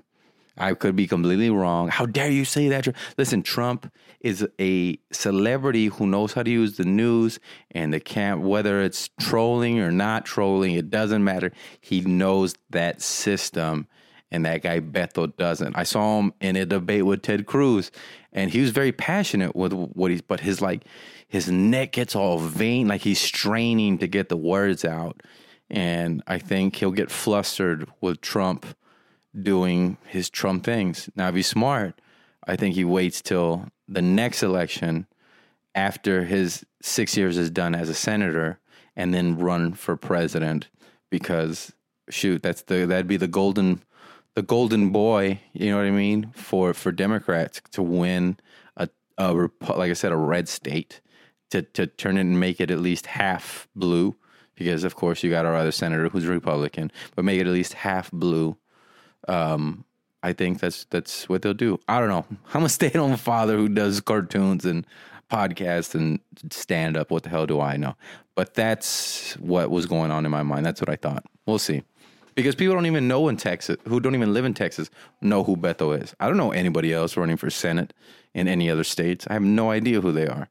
I 0.58 0.74
could 0.74 0.94
be 0.94 1.06
completely 1.06 1.48
wrong. 1.48 1.88
How 1.88 2.04
dare 2.04 2.30
you 2.30 2.44
say 2.44 2.68
that? 2.68 2.86
Listen, 3.16 3.42
Trump 3.42 3.90
is 4.20 4.46
a 4.60 4.98
celebrity 5.10 5.86
who 5.86 6.06
knows 6.06 6.34
how 6.34 6.42
to 6.42 6.50
use 6.50 6.76
the 6.76 6.84
news 6.84 7.40
and 7.70 7.92
the 7.92 8.00
camp, 8.00 8.42
whether 8.42 8.82
it's 8.82 9.08
trolling 9.18 9.80
or 9.80 9.90
not 9.90 10.26
trolling, 10.26 10.74
it 10.74 10.90
doesn't 10.90 11.24
matter. 11.24 11.52
He 11.80 12.02
knows 12.02 12.54
that 12.70 13.00
system, 13.00 13.88
and 14.32 14.46
that 14.46 14.62
guy 14.62 14.80
Beto 14.80 15.36
doesn't. 15.36 15.76
I 15.76 15.84
saw 15.84 16.18
him 16.18 16.32
in 16.40 16.56
a 16.56 16.64
debate 16.64 17.04
with 17.04 17.22
Ted 17.22 17.46
Cruz, 17.46 17.92
and 18.32 18.50
he 18.50 18.60
was 18.60 18.70
very 18.70 18.90
passionate 18.90 19.54
with 19.54 19.72
what 19.72 20.10
he's, 20.10 20.22
but 20.22 20.40
his 20.40 20.60
like 20.60 20.84
his 21.28 21.50
neck 21.50 21.92
gets 21.92 22.16
all 22.16 22.38
vain, 22.38 22.88
like 22.88 23.02
he's 23.02 23.20
straining 23.20 23.98
to 23.98 24.08
get 24.08 24.30
the 24.30 24.36
words 24.36 24.84
out. 24.84 25.22
And 25.70 26.22
I 26.26 26.38
think 26.38 26.76
he'll 26.76 26.90
get 26.90 27.10
flustered 27.10 27.88
with 28.00 28.20
Trump 28.20 28.66
doing 29.38 29.98
his 30.06 30.28
Trump 30.28 30.64
things. 30.64 31.08
Now, 31.14 31.28
if 31.28 31.34
he's 31.34 31.46
smart, 31.46 32.00
I 32.46 32.56
think 32.56 32.74
he 32.74 32.84
waits 32.84 33.22
till 33.22 33.68
the 33.86 34.02
next 34.02 34.42
election 34.42 35.06
after 35.74 36.24
his 36.24 36.64
six 36.82 37.16
years 37.16 37.36
is 37.36 37.50
done 37.50 37.74
as 37.74 37.88
a 37.88 37.94
senator 37.94 38.58
and 38.96 39.14
then 39.14 39.38
run 39.38 39.72
for 39.72 39.96
president 39.96 40.68
because 41.10 41.72
shoot, 42.08 42.42
that's 42.42 42.62
the 42.62 42.86
that'd 42.86 43.06
be 43.06 43.16
the 43.16 43.28
golden 43.28 43.82
the 44.34 44.42
golden 44.42 44.90
boy, 44.90 45.40
you 45.52 45.70
know 45.70 45.76
what 45.76 45.86
I 45.86 45.90
mean, 45.90 46.32
for 46.34 46.72
for 46.74 46.92
Democrats 46.92 47.60
to 47.72 47.82
win 47.82 48.38
a, 48.76 48.88
a 49.18 49.32
like 49.32 49.90
I 49.90 49.94
said, 49.94 50.12
a 50.12 50.16
red 50.16 50.48
state 50.48 51.00
to 51.50 51.62
to 51.62 51.86
turn 51.86 52.16
it 52.16 52.22
and 52.22 52.40
make 52.40 52.60
it 52.60 52.70
at 52.70 52.78
least 52.78 53.06
half 53.06 53.68
blue, 53.76 54.16
because 54.54 54.84
of 54.84 54.96
course 54.96 55.22
you 55.22 55.30
got 55.30 55.46
our 55.46 55.54
other 55.54 55.72
senator 55.72 56.08
who's 56.08 56.26
Republican, 56.26 56.90
but 57.14 57.24
make 57.24 57.40
it 57.40 57.46
at 57.46 57.52
least 57.52 57.74
half 57.74 58.10
blue. 58.10 58.56
Um, 59.28 59.84
I 60.22 60.32
think 60.32 60.60
that's 60.60 60.84
that's 60.84 61.28
what 61.28 61.42
they'll 61.42 61.54
do. 61.54 61.78
I 61.88 61.98
don't 61.98 62.08
know. 62.08 62.24
I'm 62.54 62.64
a 62.64 62.68
stay-at-home 62.68 63.16
father 63.16 63.56
who 63.56 63.68
does 63.68 64.00
cartoons 64.00 64.64
and 64.64 64.86
podcasts 65.30 65.94
and 65.94 66.20
stand 66.50 66.96
up. 66.96 67.10
What 67.10 67.24
the 67.24 67.30
hell 67.30 67.46
do 67.46 67.60
I 67.60 67.76
know? 67.76 67.96
But 68.34 68.54
that's 68.54 69.34
what 69.34 69.70
was 69.70 69.86
going 69.86 70.10
on 70.10 70.24
in 70.24 70.30
my 70.30 70.42
mind. 70.42 70.64
That's 70.64 70.80
what 70.80 70.88
I 70.88 70.96
thought. 70.96 71.24
We'll 71.46 71.58
see. 71.58 71.82
Because 72.34 72.54
people 72.54 72.74
don't 72.74 72.86
even 72.86 73.08
know 73.08 73.28
in 73.28 73.36
Texas, 73.36 73.76
who 73.86 74.00
don't 74.00 74.14
even 74.14 74.32
live 74.32 74.44
in 74.44 74.54
Texas, 74.54 74.90
know 75.20 75.44
who 75.44 75.56
Beto 75.56 76.00
is. 76.00 76.14
I 76.18 76.28
don't 76.28 76.38
know 76.38 76.52
anybody 76.52 76.92
else 76.92 77.16
running 77.16 77.36
for 77.36 77.50
Senate 77.50 77.92
in 78.34 78.48
any 78.48 78.70
other 78.70 78.84
states. 78.84 79.26
I 79.28 79.34
have 79.34 79.42
no 79.42 79.70
idea 79.70 80.00
who 80.00 80.12
they 80.12 80.26
are. 80.26 80.48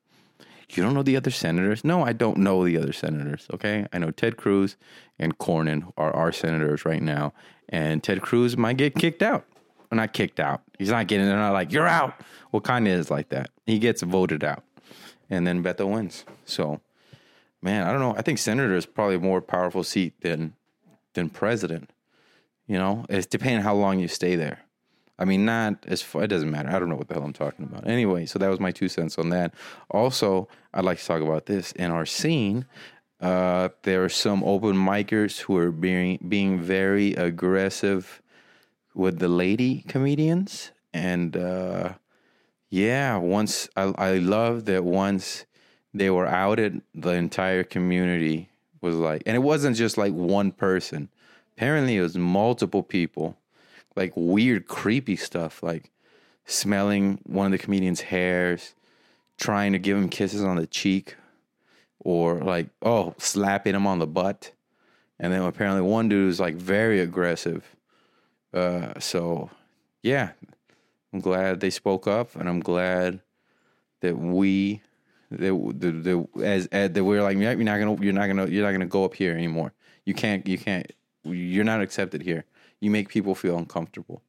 You 0.70 0.84
don't 0.84 0.94
know 0.94 1.04
the 1.04 1.18
other 1.18 1.32
senators? 1.32 1.84
No, 1.84 2.04
I 2.04 2.14
don't 2.14 2.38
know 2.38 2.64
the 2.64 2.78
other 2.78 2.94
senators. 2.94 3.48
Okay, 3.54 3.86
I 3.92 3.98
know 3.98 4.12
Ted 4.12 4.38
Cruz 4.38 4.78
and 5.20 5.38
Cornyn 5.38 5.92
are 5.98 6.16
our 6.16 6.32
senators 6.32 6.86
right 6.86 7.02
now, 7.02 7.34
and 7.68 8.02
Ted 8.02 8.22
Cruz 8.22 8.56
might 8.56 8.78
get 8.78 8.96
kicked 8.96 9.22
out. 9.22 9.46
Well, 9.78 9.98
not 9.98 10.14
kicked 10.14 10.40
out. 10.40 10.62
He's 10.80 10.90
not 10.90 11.08
getting. 11.08 11.26
They're 11.26 11.36
not 11.36 11.52
like 11.52 11.74
you're 11.74 11.88
out. 11.88 12.14
Well, 12.52 12.62
kind 12.62 12.88
of 12.88 12.94
is 12.94 13.12
like 13.12 13.30
that. 13.30 13.50
He 13.66 13.80
gets 13.80 14.02
voted 14.02 14.44
out, 14.46 14.64
and 15.30 15.46
then 15.46 15.62
Beto 15.62 15.92
wins. 15.92 16.24
So, 16.46 16.80
man, 17.62 17.86
I 17.86 17.92
don't 17.92 18.00
know. 18.00 18.16
I 18.16 18.22
think 18.22 18.38
senator 18.38 18.76
is 18.76 18.86
probably 18.86 19.16
a 19.16 19.20
more 19.20 19.42
powerful 19.42 19.84
seat 19.84 20.22
than 20.22 20.54
than 21.14 21.30
president. 21.30 21.92
You 22.68 22.78
know, 22.78 23.06
it's 23.10 23.26
depending 23.26 23.62
how 23.62 23.76
long 23.76 24.00
you 24.00 24.08
stay 24.08 24.36
there. 24.36 24.60
I 25.20 25.26
mean, 25.26 25.46
not 25.46 25.86
as 25.88 26.02
far, 26.02 26.24
it 26.24 26.28
doesn't 26.28 26.50
matter. 26.50 26.70
I 26.70 26.80
don't 26.80 26.90
know 26.90 26.96
what 26.96 27.08
the 27.08 27.14
hell 27.14 27.24
I'm 27.24 27.34
talking 27.34 27.66
about. 27.66 27.88
Anyway, 27.88 28.26
so 28.26 28.40
that 28.40 28.50
was 28.50 28.60
my 28.60 28.72
two 28.72 28.90
cents 28.90 29.20
on 29.20 29.30
that. 29.30 29.54
Also, 29.90 30.48
I'd 30.74 30.84
like 30.84 30.98
to 31.00 31.06
talk 31.06 31.22
about 31.22 31.46
this 31.46 31.74
in 31.74 31.92
our 31.92 32.08
scene. 32.08 32.66
Uh, 33.20 33.70
there 33.84 34.04
are 34.04 34.10
some 34.10 34.44
open 34.44 34.76
micers 34.76 35.42
who 35.42 35.56
are 35.58 35.72
being 35.72 36.18
being 36.28 36.60
very 36.60 37.14
aggressive 37.14 38.22
with 38.96 39.20
the 39.20 39.28
lady 39.28 39.84
comedians, 39.88 40.72
and 40.92 41.38
uh, 41.38 41.94
yeah, 42.70 43.18
once 43.18 43.70
I 43.76 43.94
I 43.96 44.14
love 44.14 44.66
that 44.66 44.84
once 44.84 45.46
they 45.94 46.10
were 46.10 46.26
outed, 46.26 46.82
the 46.96 47.12
entire 47.12 47.64
community 47.64 48.50
was 48.82 48.96
like, 48.96 49.24
and 49.26 49.36
it 49.36 49.40
wasn't 49.40 49.78
just 49.78 49.98
like 49.98 50.14
one 50.14 50.52
person. 50.52 51.10
Apparently, 51.56 51.98
it 51.98 52.02
was 52.02 52.18
multiple 52.18 52.84
people, 52.84 53.38
like 53.96 54.14
weird, 54.16 54.68
creepy 54.68 55.16
stuff, 55.16 55.62
like 55.62 55.92
smelling 56.46 57.20
one 57.24 57.46
of 57.46 57.52
the 57.52 57.58
comedian's 57.58 58.02
hairs, 58.02 58.74
trying 59.38 59.74
to 59.74 59.80
give 59.80 59.98
him 59.98 60.10
kisses 60.10 60.44
on 60.44 60.56
the 60.56 60.68
cheek, 60.68 61.16
or 62.00 62.40
like, 62.40 62.68
oh, 62.82 63.14
slapping 63.18 63.76
him 63.76 63.86
on 63.86 64.00
the 64.00 64.08
butt. 64.08 64.52
And 65.20 65.32
then 65.32 65.44
apparently, 65.44 65.82
one 65.82 66.10
dude 66.10 66.28
was 66.28 66.40
like 66.40 66.56
very 66.56 67.00
aggressive. 67.00 67.76
Uh, 68.54 69.00
so, 69.00 69.52
yeah, 70.02 70.32
I'm 71.14 71.20
glad 71.20 71.60
they 71.60 71.70
spoke 71.70 72.08
up, 72.08 72.36
and 72.36 72.50
I'm 72.50 72.60
glad 72.60 73.22
that 74.02 74.18
we 74.18 74.82
the, 75.32 75.74
the, 75.78 75.92
the 75.92 76.44
as, 76.44 76.68
as 76.68 76.92
that 76.92 77.04
we're 77.04 77.24
like 77.24 77.38
you're 77.38 77.56
not 77.56 77.80
gonna 77.80 78.04
you're 78.04 78.14
not 78.14 78.28
gonna 78.28 78.48
you're 78.48 78.66
not 78.66 78.74
gonna 78.74 78.86
go 78.86 79.06
up 79.06 79.16
here 79.16 79.34
anymore. 79.34 79.74
You 80.06 80.14
can't 80.14 80.46
you 80.48 80.58
can't 80.58 80.92
you're 81.24 81.64
not 81.64 81.82
accepted 81.82 82.22
here. 82.22 82.46
You 82.80 82.92
make 82.92 83.10
people 83.10 83.34
feel 83.34 83.58
uncomfortable. 83.58 84.22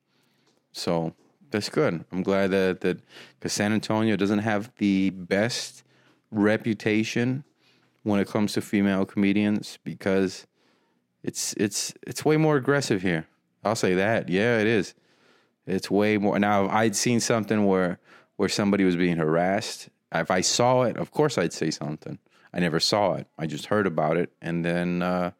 So 0.72 1.14
that's 1.50 1.68
good. 1.68 2.04
I'm 2.12 2.22
glad 2.22 2.52
that 2.52 2.80
that 2.82 3.00
because 3.38 3.52
San 3.52 3.72
Antonio 3.72 4.16
doesn't 4.16 4.40
have 4.40 4.70
the 4.78 5.10
best 5.10 5.82
reputation 6.30 7.44
when 8.04 8.20
it 8.20 8.28
comes 8.28 8.52
to 8.52 8.60
female 8.60 9.04
comedians 9.04 9.78
because 9.82 10.46
it's 11.24 11.52
it's 11.54 11.94
it's 12.06 12.24
way 12.24 12.36
more 12.36 12.56
aggressive 12.56 13.02
here. 13.02 13.26
I'll 13.64 13.76
say 13.76 13.94
that. 13.94 14.28
Yeah, 14.28 14.58
it 14.58 14.66
is. 14.68 14.94
It's 15.66 15.90
way 15.90 16.16
more. 16.18 16.38
Now 16.38 16.68
I'd 16.68 16.94
seen 16.94 17.18
something 17.18 17.66
where 17.66 17.98
where 18.36 18.48
somebody 18.48 18.84
was 18.84 18.96
being 18.96 19.16
harassed 19.16 19.88
if 20.20 20.30
I 20.30 20.40
saw 20.40 20.82
it, 20.82 20.96
of 20.96 21.10
course 21.10 21.38
I'd 21.38 21.52
say 21.52 21.70
something. 21.70 22.18
I 22.52 22.60
never 22.60 22.80
saw 22.80 23.14
it. 23.14 23.26
I 23.38 23.46
just 23.46 23.66
heard 23.66 23.86
about 23.86 24.16
it, 24.16 24.30
and 24.42 24.64
then 24.64 25.02
uh, 25.02 25.30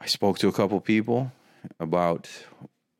I 0.00 0.06
spoke 0.06 0.38
to 0.38 0.48
a 0.48 0.52
couple 0.52 0.80
people 0.80 1.32
about 1.78 2.28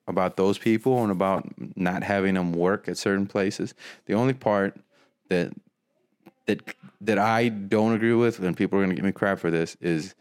about 0.07 0.37
those 0.37 0.57
people 0.57 1.03
and 1.03 1.12
about 1.12 1.47
not 1.77 2.03
having 2.03 2.35
them 2.35 2.53
work 2.53 2.88
at 2.88 2.97
certain 2.97 3.27
places. 3.27 3.75
The 4.07 4.14
only 4.14 4.35
part 4.35 4.77
that 5.29 5.53
that 6.47 6.75
that 7.01 7.19
I 7.19 7.49
don't 7.49 7.95
agree 7.95 8.14
with, 8.14 8.41
and 8.41 8.57
people 8.57 8.79
are 8.79 8.83
going 8.83 8.91
to 8.91 8.97
give 8.97 9.05
me 9.05 9.12
crap 9.12 9.38
for 9.38 9.51
this, 9.51 9.77
is 9.81 10.14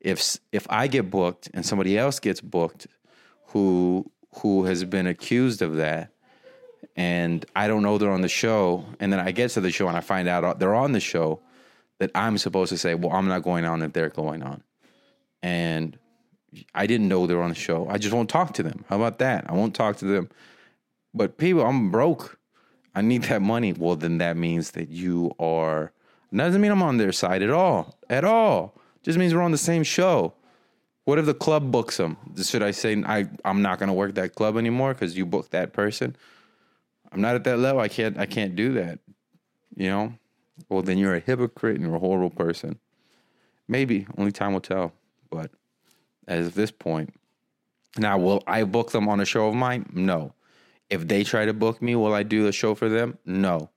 if 0.00 0.38
if 0.52 0.66
I 0.70 0.86
get 0.86 1.10
booked 1.10 1.50
and 1.52 1.66
somebody 1.66 1.98
else 1.98 2.20
gets 2.20 2.40
booked 2.40 2.86
who 3.46 4.10
who 4.36 4.64
has 4.64 4.84
been 4.84 5.06
accused 5.06 5.60
of 5.60 5.76
that, 5.76 6.12
and 6.96 7.44
I 7.54 7.68
don't 7.68 7.82
know 7.82 7.98
they're 7.98 8.10
on 8.10 8.22
the 8.22 8.28
show, 8.28 8.84
and 8.98 9.12
then 9.12 9.20
I 9.20 9.30
get 9.32 9.50
to 9.52 9.60
the 9.60 9.70
show 9.70 9.88
and 9.88 9.96
I 9.96 10.00
find 10.00 10.28
out 10.28 10.44
uh, 10.44 10.54
they're 10.54 10.74
on 10.74 10.92
the 10.92 11.00
show, 11.00 11.40
that 11.98 12.10
I'm 12.14 12.38
supposed 12.38 12.70
to 12.70 12.78
say, 12.78 12.94
well, 12.94 13.12
I'm 13.12 13.28
not 13.28 13.42
going 13.42 13.64
on 13.64 13.82
if 13.82 13.92
they're 13.92 14.08
going 14.08 14.42
on, 14.42 14.62
and 15.42 15.98
I 16.74 16.86
didn't 16.86 17.08
know 17.08 17.26
they're 17.26 17.42
on 17.42 17.50
the 17.50 17.54
show. 17.54 17.86
I 17.88 17.98
just 17.98 18.14
won't 18.14 18.28
talk 18.28 18.54
to 18.54 18.62
them. 18.62 18.84
How 18.88 18.96
about 18.96 19.18
that? 19.18 19.48
I 19.48 19.52
won't 19.52 19.74
talk 19.74 19.96
to 19.98 20.04
them. 20.04 20.28
But 21.14 21.38
people, 21.38 21.64
I'm 21.64 21.90
broke. 21.90 22.38
I 22.94 23.02
need 23.02 23.24
that 23.24 23.42
money. 23.42 23.72
Well, 23.72 23.96
then 23.96 24.18
that 24.18 24.36
means 24.36 24.72
that 24.72 24.88
you 24.88 25.32
are. 25.38 25.92
Doesn't 26.34 26.60
mean 26.60 26.72
I'm 26.72 26.82
on 26.82 26.96
their 26.96 27.12
side 27.12 27.42
at 27.42 27.50
all. 27.50 27.98
At 28.08 28.24
all. 28.24 28.74
Just 29.02 29.18
means 29.18 29.34
we're 29.34 29.42
on 29.42 29.52
the 29.52 29.58
same 29.58 29.82
show. 29.82 30.34
What 31.04 31.18
if 31.18 31.26
the 31.26 31.34
club 31.34 31.70
books 31.72 31.96
them? 31.96 32.16
Should 32.42 32.62
I 32.62 32.70
say 32.70 33.02
I 33.06 33.26
I'm 33.44 33.62
not 33.62 33.78
going 33.78 33.88
to 33.88 33.92
work 33.94 34.14
that 34.14 34.34
club 34.34 34.56
anymore 34.56 34.92
because 34.94 35.16
you 35.16 35.26
booked 35.26 35.50
that 35.52 35.72
person? 35.72 36.16
I'm 37.12 37.20
not 37.20 37.34
at 37.34 37.44
that 37.44 37.58
level. 37.58 37.80
I 37.80 37.88
can't 37.88 38.18
I 38.18 38.26
can't 38.26 38.54
do 38.56 38.74
that. 38.74 38.98
You 39.74 39.88
know? 39.88 40.14
Well 40.68 40.82
then 40.82 40.98
you're 40.98 41.14
a 41.14 41.20
hypocrite 41.20 41.76
and 41.76 41.86
you're 41.86 41.96
a 41.96 42.00
horrible 42.00 42.30
person. 42.30 42.78
Maybe. 43.68 44.06
Only 44.16 44.32
time 44.32 44.52
will 44.52 44.60
tell. 44.60 44.92
But 45.30 45.50
as 46.26 46.48
of 46.48 46.54
this 46.54 46.70
point. 46.70 47.14
Now 47.98 48.18
will 48.18 48.42
I 48.46 48.64
book 48.64 48.92
them 48.92 49.08
on 49.08 49.20
a 49.20 49.24
show 49.24 49.48
of 49.48 49.54
mine? 49.54 49.90
No. 49.92 50.34
If 50.88 51.06
they 51.06 51.22
try 51.24 51.44
to 51.44 51.52
book 51.52 51.80
me, 51.80 51.94
will 51.94 52.14
I 52.14 52.22
do 52.22 52.46
a 52.46 52.52
show 52.52 52.74
for 52.74 52.88
them? 52.88 53.18
No. 53.24 53.70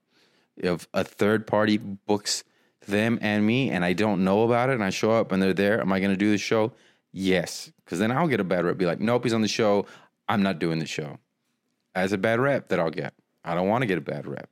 If 0.56 0.88
a 0.94 1.04
third 1.04 1.46
party 1.46 1.78
books 1.78 2.44
them 2.86 3.18
and 3.22 3.46
me 3.46 3.70
and 3.70 3.84
I 3.84 3.92
don't 3.92 4.24
know 4.24 4.42
about 4.42 4.70
it 4.70 4.74
and 4.74 4.84
I 4.84 4.90
show 4.90 5.12
up 5.12 5.32
and 5.32 5.42
they're 5.42 5.54
there, 5.54 5.80
am 5.80 5.92
I 5.92 6.00
gonna 6.00 6.16
do 6.16 6.30
the 6.30 6.38
show? 6.38 6.72
Yes. 7.12 7.72
Because 7.84 7.98
then 7.98 8.10
I'll 8.10 8.28
get 8.28 8.40
a 8.40 8.44
bad 8.44 8.64
rep. 8.64 8.76
Be 8.76 8.86
like, 8.86 9.00
nope, 9.00 9.24
he's 9.24 9.32
on 9.32 9.42
the 9.42 9.48
show. 9.48 9.86
I'm 10.28 10.42
not 10.42 10.58
doing 10.58 10.78
the 10.78 10.86
show. 10.86 11.18
As 11.94 12.12
a 12.12 12.18
bad 12.18 12.40
rep 12.40 12.68
that 12.68 12.80
I'll 12.80 12.90
get. 12.90 13.14
I 13.44 13.54
don't 13.54 13.68
want 13.68 13.82
to 13.82 13.86
get 13.86 13.98
a 13.98 14.00
bad 14.00 14.26
rep. 14.26 14.48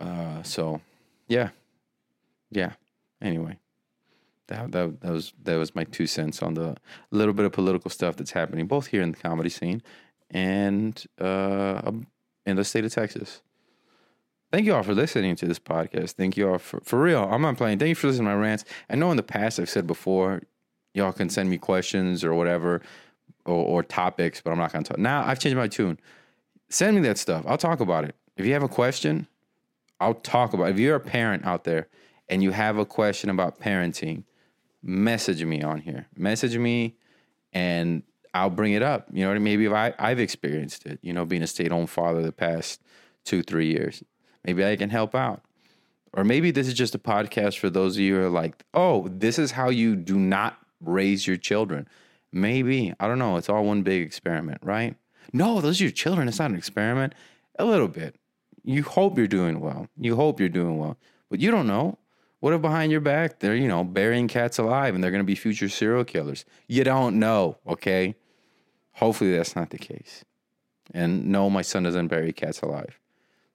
Uh, 0.00 0.42
so, 0.42 0.80
yeah, 1.28 1.50
yeah. 2.50 2.72
Anyway, 3.20 3.58
that, 4.48 4.72
that 4.72 5.00
that 5.00 5.12
was 5.12 5.32
that 5.42 5.56
was 5.56 5.74
my 5.74 5.84
two 5.84 6.06
cents 6.06 6.42
on 6.42 6.54
the 6.54 6.76
little 7.10 7.34
bit 7.34 7.46
of 7.46 7.52
political 7.52 7.90
stuff 7.90 8.16
that's 8.16 8.32
happening 8.32 8.66
both 8.66 8.88
here 8.88 9.02
in 9.02 9.12
the 9.12 9.18
comedy 9.18 9.48
scene 9.48 9.82
and 10.30 11.04
uh, 11.20 11.92
in 12.46 12.56
the 12.56 12.64
state 12.64 12.84
of 12.84 12.92
Texas. 12.92 13.42
Thank 14.50 14.66
you 14.66 14.74
all 14.74 14.82
for 14.82 14.94
listening 14.94 15.34
to 15.36 15.46
this 15.46 15.58
podcast. 15.58 16.12
Thank 16.12 16.36
you 16.36 16.50
all 16.50 16.58
for 16.58 16.80
for 16.80 17.00
real. 17.00 17.22
I'm 17.24 17.42
not 17.42 17.56
playing. 17.56 17.78
Thank 17.78 17.90
you 17.90 17.94
for 17.94 18.08
listening 18.08 18.26
to 18.26 18.34
my 18.34 18.40
rants. 18.40 18.64
I 18.90 18.96
know 18.96 19.10
in 19.10 19.16
the 19.16 19.22
past 19.22 19.58
I've 19.58 19.70
said 19.70 19.86
before, 19.86 20.42
y'all 20.94 21.12
can 21.12 21.30
send 21.30 21.48
me 21.48 21.58
questions 21.58 22.24
or 22.24 22.34
whatever 22.34 22.82
or, 23.46 23.64
or 23.64 23.82
topics, 23.82 24.40
but 24.40 24.50
I'm 24.50 24.58
not 24.58 24.72
going 24.72 24.84
to 24.84 24.88
talk. 24.90 24.98
Now 24.98 25.24
I've 25.24 25.38
changed 25.38 25.56
my 25.56 25.68
tune. 25.68 25.98
Send 26.72 26.96
me 26.96 27.02
that 27.02 27.18
stuff. 27.18 27.44
I'll 27.46 27.58
talk 27.58 27.80
about 27.80 28.04
it. 28.04 28.14
If 28.38 28.46
you 28.46 28.54
have 28.54 28.62
a 28.62 28.68
question, 28.68 29.26
I'll 30.00 30.14
talk 30.14 30.54
about 30.54 30.68
it. 30.68 30.70
If 30.70 30.78
you're 30.78 30.96
a 30.96 31.00
parent 31.00 31.44
out 31.44 31.64
there 31.64 31.88
and 32.30 32.42
you 32.42 32.50
have 32.50 32.78
a 32.78 32.86
question 32.86 33.28
about 33.28 33.60
parenting, 33.60 34.24
message 34.82 35.44
me 35.44 35.62
on 35.62 35.82
here. 35.82 36.06
Message 36.16 36.56
me 36.56 36.96
and 37.52 38.02
I'll 38.32 38.48
bring 38.48 38.72
it 38.72 38.82
up. 38.82 39.06
You 39.12 39.26
know, 39.26 39.38
maybe 39.38 39.66
if 39.66 39.72
I, 39.72 39.92
I've 39.98 40.18
experienced 40.18 40.86
it, 40.86 40.98
you 41.02 41.12
know, 41.12 41.26
being 41.26 41.42
a 41.42 41.46
stay 41.46 41.66
at 41.66 41.72
home 41.72 41.86
father 41.86 42.22
the 42.22 42.32
past 42.32 42.80
two, 43.24 43.42
three 43.42 43.70
years. 43.70 44.02
Maybe 44.42 44.64
I 44.64 44.76
can 44.76 44.88
help 44.88 45.14
out. 45.14 45.42
Or 46.14 46.24
maybe 46.24 46.50
this 46.52 46.68
is 46.68 46.74
just 46.74 46.94
a 46.94 46.98
podcast 46.98 47.58
for 47.58 47.68
those 47.68 47.96
of 47.96 48.00
you 48.00 48.16
who 48.16 48.22
are 48.22 48.30
like, 48.30 48.64
oh, 48.72 49.08
this 49.08 49.38
is 49.38 49.50
how 49.50 49.68
you 49.68 49.94
do 49.94 50.18
not 50.18 50.56
raise 50.80 51.26
your 51.26 51.36
children. 51.36 51.86
Maybe. 52.32 52.94
I 52.98 53.08
don't 53.08 53.18
know. 53.18 53.36
It's 53.36 53.50
all 53.50 53.62
one 53.62 53.82
big 53.82 54.02
experiment, 54.02 54.60
right? 54.62 54.96
No, 55.32 55.60
those 55.60 55.80
are 55.80 55.84
your 55.84 55.92
children. 55.92 56.28
It's 56.28 56.38
not 56.38 56.50
an 56.50 56.56
experiment. 56.56 57.14
A 57.58 57.64
little 57.64 57.88
bit. 57.88 58.16
You 58.64 58.82
hope 58.82 59.18
you're 59.18 59.26
doing 59.26 59.60
well. 59.60 59.88
You 59.98 60.16
hope 60.16 60.40
you're 60.40 60.48
doing 60.48 60.78
well. 60.78 60.96
But 61.30 61.40
you 61.40 61.50
don't 61.50 61.66
know. 61.66 61.98
What 62.40 62.52
if 62.52 62.60
behind 62.60 62.90
your 62.90 63.00
back 63.00 63.38
they're, 63.38 63.54
you 63.54 63.68
know, 63.68 63.84
burying 63.84 64.26
cats 64.26 64.58
alive 64.58 64.94
and 64.94 65.02
they're 65.02 65.12
going 65.12 65.22
to 65.22 65.24
be 65.24 65.34
future 65.34 65.68
serial 65.68 66.04
killers? 66.04 66.44
You 66.66 66.82
don't 66.84 67.18
know, 67.18 67.58
okay? 67.66 68.16
Hopefully 68.94 69.36
that's 69.36 69.54
not 69.54 69.70
the 69.70 69.78
case. 69.78 70.24
And 70.92 71.26
no, 71.26 71.48
my 71.48 71.62
son 71.62 71.84
doesn't 71.84 72.08
bury 72.08 72.32
cats 72.32 72.60
alive. 72.60 72.98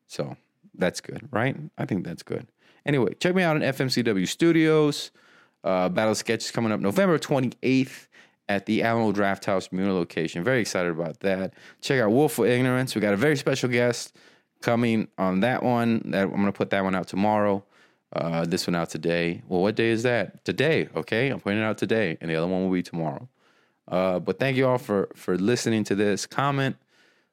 So 0.08 0.38
that's 0.74 1.02
good, 1.02 1.28
right? 1.32 1.58
I 1.78 1.86
think 1.86 2.06
that's 2.06 2.24
good. 2.24 2.48
Anyway, 2.86 3.14
check 3.20 3.36
me 3.36 3.44
out 3.44 3.58
on 3.58 3.62
FMCW 3.62 4.28
Studios. 4.28 5.12
Uh, 5.64 5.90
Battle 5.90 6.16
Sketch 6.16 6.46
is 6.46 6.52
coming 6.52 6.72
up 6.72 6.80
November 6.80 7.20
28th 7.20 8.07
at 8.50 8.66
the 8.66 8.84
Alamo 8.84 9.12
Drafthouse 9.12 9.72
Muir 9.72 9.92
location. 9.92 10.44
Very 10.44 10.62
excited 10.62 10.92
about 10.92 11.20
that. 11.22 11.54
Check 11.82 12.00
out 12.00 12.12
Wolf 12.12 12.40
of 12.40 12.46
Ignorance. 12.46 12.96
We 12.96 13.02
got 13.02 13.14
a 13.14 13.18
very 13.18 13.36
special 13.36 13.70
guest 13.70 14.16
coming 14.62 15.08
on 15.18 15.42
that 15.42 15.64
one. 15.64 16.02
That 16.12 16.24
I'm 16.24 16.32
going 16.32 16.46
to 16.46 16.52
put 16.52 16.70
that 16.70 16.84
one 16.84 16.96
out 16.96 17.08
tomorrow. 17.08 17.64
Uh, 18.14 18.46
this 18.46 18.66
one 18.66 18.76
out 18.76 18.90
today. 18.90 19.42
Well, 19.48 19.62
what 19.62 19.76
day 19.76 19.90
is 19.90 20.04
that? 20.04 20.46
Today. 20.46 20.88
Okay, 20.96 21.30
I'm 21.30 21.42
putting 21.42 21.60
it 21.60 21.64
out 21.64 21.78
today, 21.78 22.18
and 22.22 22.32
the 22.32 22.36
other 22.36 22.48
one 22.48 22.64
will 22.64 22.72
be 22.72 22.82
tomorrow. 22.82 23.28
Uh, 23.88 24.20
but 24.20 24.40
thank 24.40 24.56
you 24.56 24.66
all 24.68 24.78
for 24.78 25.10
for 25.14 25.38
listening 25.38 25.84
to 25.86 25.96
this. 25.96 26.26
Comment, 26.26 26.78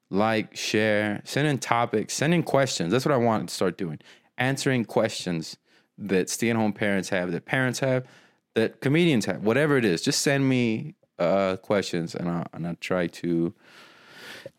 like, 0.09 0.55
share, 0.55 1.21
send 1.23 1.47
in 1.47 1.59
topics, 1.59 2.13
send 2.13 2.33
in 2.33 2.43
questions. 2.43 2.91
That's 2.91 3.05
what 3.05 3.13
I 3.13 3.17
want 3.17 3.47
to 3.47 3.55
start 3.55 3.77
doing. 3.77 3.99
Answering 4.37 4.83
questions 4.83 5.57
that 5.97 6.29
stay-at-home 6.29 6.73
parents 6.73 7.07
have, 7.07 7.31
that 7.31 7.45
parents 7.45 7.79
have, 7.79 8.05
that 8.53 8.81
comedians 8.81 9.25
have. 9.25 9.43
Whatever 9.43 9.77
it 9.77 9.85
is, 9.85 10.01
just 10.01 10.21
send 10.21 10.47
me 10.49 10.95
uh, 11.19 11.57
questions, 11.57 12.15
and 12.15 12.29
I 12.29 12.45
and 12.53 12.67
I 12.67 12.75
try 12.79 13.07
to 13.07 13.53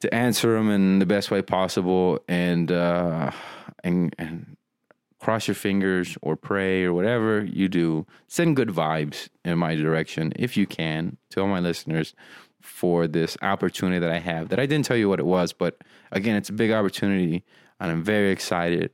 to 0.00 0.14
answer 0.14 0.54
them 0.54 0.70
in 0.70 0.98
the 0.98 1.06
best 1.06 1.30
way 1.30 1.42
possible, 1.42 2.18
and 2.28 2.70
uh, 2.72 3.30
and 3.84 4.14
and 4.18 4.56
cross 5.18 5.48
your 5.48 5.54
fingers 5.54 6.16
or 6.22 6.36
pray 6.36 6.84
or 6.84 6.92
whatever 6.92 7.44
you 7.44 7.68
do. 7.68 8.06
Send 8.28 8.56
good 8.56 8.68
vibes 8.68 9.28
in 9.44 9.58
my 9.58 9.74
direction 9.74 10.32
if 10.36 10.56
you 10.56 10.66
can 10.66 11.16
to 11.30 11.40
all 11.40 11.48
my 11.48 11.60
listeners. 11.60 12.14
for 12.60 13.06
this 13.06 13.36
opportunity 13.42 14.00
that 14.00 14.10
I 14.10 14.18
have. 14.18 14.48
That 14.48 14.58
I 14.58 14.66
didn't 14.66 14.86
tell 14.86 14.96
you 14.96 15.08
what 15.08 15.20
it 15.20 15.26
was, 15.26 15.52
but 15.52 15.82
again, 16.10 16.36
it's 16.36 16.48
a 16.48 16.52
big 16.52 16.72
opportunity, 16.72 17.44
and 17.78 17.92
I'm 17.92 18.02
very 18.02 18.30
excited. 18.30 18.90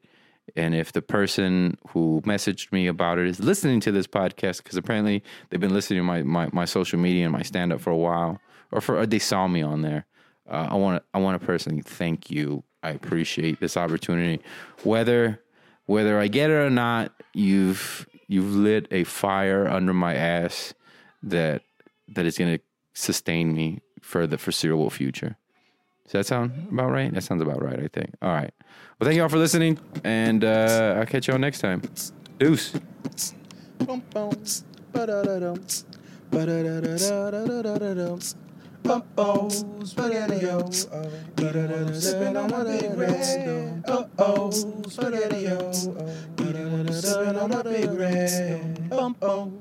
And 0.57 0.75
if 0.75 0.93
the 0.93 1.03
person 1.03 1.79
who 1.89 2.23
messaged 2.25 2.73
me 2.73 2.87
about 2.87 3.19
it 3.19 3.27
is 3.27 3.41
listening 3.41 3.81
to 3.81 3.93
this 3.93 4.07
podcast, 4.07 4.59
because 4.59 4.77
apparently 4.77 5.23
they've 5.49 5.61
been 5.61 5.73
listening 5.73 6.01
to 6.01 6.05
my, 6.05 6.23
my, 6.23 6.49
my 6.53 6.65
social 6.65 6.99
media 6.99 7.25
and 7.25 7.33
my 7.33 7.43
stand 7.43 7.73
up 7.73 7.81
for 7.81 7.91
a 7.91 7.97
while, 7.97 8.41
or 8.71 8.81
for 8.81 8.99
or 8.99 9.07
they 9.07 9.19
saw 9.19 9.47
me 9.47 9.63
on 9.63 9.83
there, 9.83 10.07
uh, 10.49 10.69
I 10.71 10.75
want 10.75 11.03
to 11.03 11.05
I 11.15 11.19
want 11.19 11.41
to 11.41 11.47
personally 11.47 11.83
thank 11.83 12.31
you. 12.31 12.65
I 12.83 12.91
appreciate 12.91 13.61
this 13.61 13.77
opportunity, 13.77 14.43
whether 14.83 15.41
whether 15.87 16.19
I 16.19 16.29
get 16.29 16.51
it 16.51 16.55
or 16.55 16.71
not. 16.71 17.13
You've 17.33 18.07
you've 18.29 18.55
lit 18.55 18.89
a 18.91 19.05
fire 19.05 19.69
under 19.69 19.93
my 19.93 20.15
ass 20.15 20.75
that 21.23 21.63
that 22.09 22.27
is 22.27 22.37
going 22.37 22.57
to 22.57 22.63
sustain 22.95 23.55
me 23.55 23.81
for 24.01 24.27
the 24.27 24.39
foreseeable 24.39 24.91
future. 24.91 25.37
Does 26.05 26.13
that 26.13 26.27
sound 26.27 26.69
about 26.71 26.91
right? 26.91 27.13
That 27.13 27.23
sounds 27.23 27.43
about 27.43 27.63
right, 27.63 27.79
I 27.79 27.89
think. 27.89 28.15
All 28.21 28.31
right. 28.33 28.53
Well, 28.99 29.07
thank 29.07 29.17
you 29.17 29.23
all 29.23 29.29
for 29.29 29.39
listening, 29.39 29.79
and 30.05 30.45
uh, 30.45 30.97
I'll 30.99 31.07
catch 31.07 31.29
y'all 31.29 31.39
next 31.39 31.61
time. 31.61 31.83
Deuce. 32.39 32.73
Uh-ohs, 38.85 39.65
spaghetti. 39.85 40.37
Eating 41.39 41.95
sipping 41.95 42.37
on 42.37 42.51
my 42.51 42.65
big 42.65 42.95
red. 42.97 43.85
Uh-oh, 43.89 44.51
spaghetti. 44.51 45.47
Eating 46.41 46.93
sipping 46.93 47.37
on 47.37 47.51
my 47.51 47.63
big 47.63 47.91
red. 47.93 48.89
Uh-oh. 48.91 49.53